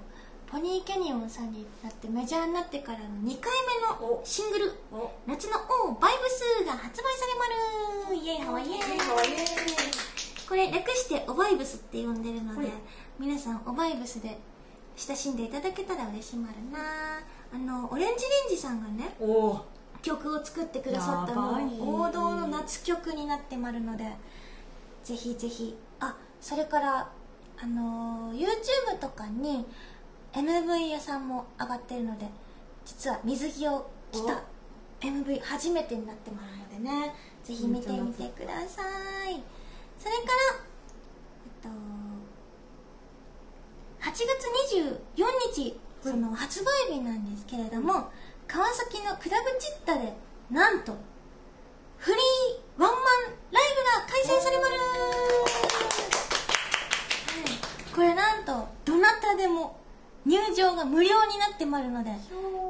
[0.49, 3.51] ポニーキャニオンさんになってメジャーになってからの2回
[3.99, 4.21] 目のお。
[4.23, 7.35] シングルお「夏の王バイブス」が発売され
[8.07, 8.71] まるイエイハワイイ。
[8.75, 8.79] エイ。
[10.47, 12.69] これ略してオバイブスって呼んでるので、はい。
[13.19, 14.39] 皆さんオバイブスで
[14.97, 16.79] 親しんでいただけたら嬉しまるな。
[17.53, 19.15] あのオレンジレンジさんがね
[20.01, 24.03] 曲を作ってくださったの王道の夏曲になってまるので
[25.03, 25.77] ぜひぜひ。
[25.99, 27.09] あそれから
[27.59, 29.65] あの YouTube とかに
[30.33, 32.27] MV 屋さんも上がってるので
[32.85, 34.43] 実は水着を着た
[35.01, 38.83] MV 初めてになってまるのでねぜひ見てみてくださ
[39.29, 39.41] い。
[39.97, 40.57] それから
[41.45, 41.96] えっと
[44.07, 44.23] 8月
[44.73, 48.09] 24日その発売日なんですけれども
[48.47, 50.13] 川崎のクラブチッタで
[50.49, 50.95] なんと
[51.97, 53.01] フリーワンマン
[53.51, 54.85] ライブが開催されまる、は
[57.91, 59.77] い、これなんとどなたでも
[60.25, 62.11] 入場が無料になってまるので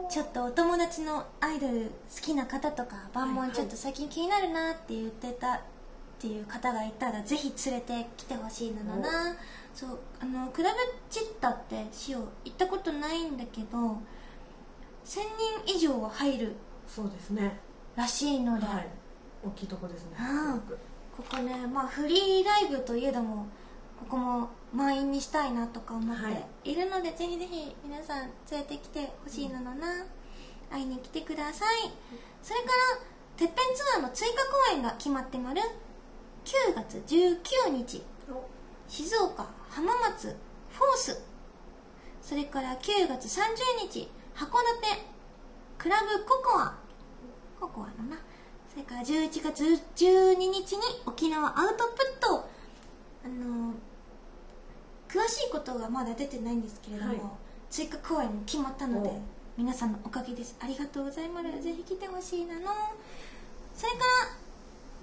[0.10, 3.50] ちょっとお友達のアイドル好きな方とか万はいはい。
[3.50, 5.60] ンちょっと最近気になるなって言ってたっ
[6.20, 9.36] ていう方がいたらぜひ連れてきてほしいのだな
[9.78, 14.00] そうあのクラブチッタってしよう行ったことないんだけど1000
[15.06, 16.56] 人以上は入る
[16.88, 17.60] そうですね。
[17.96, 18.88] らしいので、はい。
[19.46, 20.18] 大きいとこですね。
[20.20, 20.60] うん。
[20.60, 23.46] ここねまあフリーライブといえども
[24.00, 26.34] ここも満員にしたいなとか思っはい。
[26.64, 30.06] ているので、ぜひぜひ皆さん連れてきてほしいのだな、
[30.72, 31.92] 会いに来てください。
[32.42, 33.00] それから
[33.38, 34.34] てっぺんツアーの追加
[34.72, 35.62] 公演が決まってまる
[36.46, 38.04] 9月19日。
[38.88, 39.46] 静岡
[39.78, 41.22] 浜松フォース。
[42.20, 43.46] それから9月30
[43.88, 45.06] 日函館。
[45.78, 46.74] クラブココア。
[47.60, 48.18] ココアのな。
[48.72, 49.64] それから11月
[49.96, 52.50] 12日に沖縄アウトプット。
[53.24, 53.74] あの
[55.08, 57.22] 詳しいことがまだ出てないんですけれども、はい。
[57.70, 59.22] 追加公演も決まったのでお。
[59.58, 60.56] 皆さんのおかげです。
[60.60, 61.62] ありがとうございます。
[61.62, 62.62] ぜひ来てほしいなの。
[63.76, 64.04] それから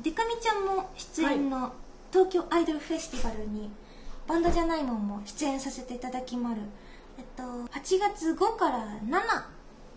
[0.02, 1.72] デカミちゃんも出演の
[2.10, 3.70] 東京アイドルフェスティバルに
[4.26, 6.62] バンドじゃないもんも出演させていただきまる。
[7.18, 9.20] えっと8月5から7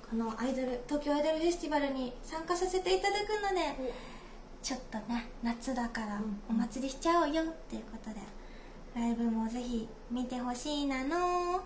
[0.09, 3.93] このアイドル東京アイドルフェスティバルに参加させていただくので
[4.61, 6.41] ちょっとね夏だからうん。
[6.49, 8.17] お祭りしちゃおうよっていうことで
[8.95, 11.61] ライブもぜひ見てほしいなの。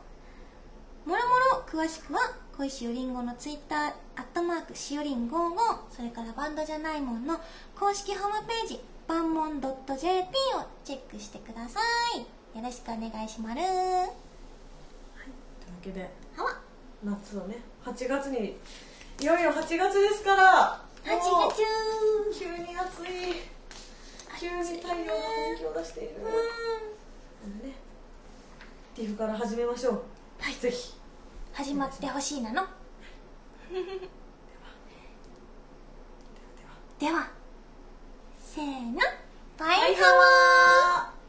[1.04, 2.20] もろもろ詳しくは
[2.56, 5.56] 小石よりんごのツイッターアットマークしおりん55
[5.90, 7.40] それからバンドじゃないもんの
[7.76, 11.80] 公式ホームページバンモン .jp をチェックしてくださ
[12.16, 13.56] いよろしくお願いします。
[13.56, 14.10] というわ
[15.82, 16.10] けで
[17.04, 18.58] 夏をね8月に
[19.20, 20.82] いよいよ8月ですから。
[21.04, 21.64] 8もう月
[22.40, 23.08] 急に暑い。
[24.40, 26.16] 急に太陽が本気を出している。
[26.24, 27.74] うね。
[28.96, 30.04] ティフから始めましょう。
[30.40, 30.54] はい。
[30.56, 30.94] ぜひ。
[31.54, 32.64] 始まってほしいなの。
[37.00, 37.30] では
[38.40, 39.00] せーの。
[39.58, 41.21] バイハワー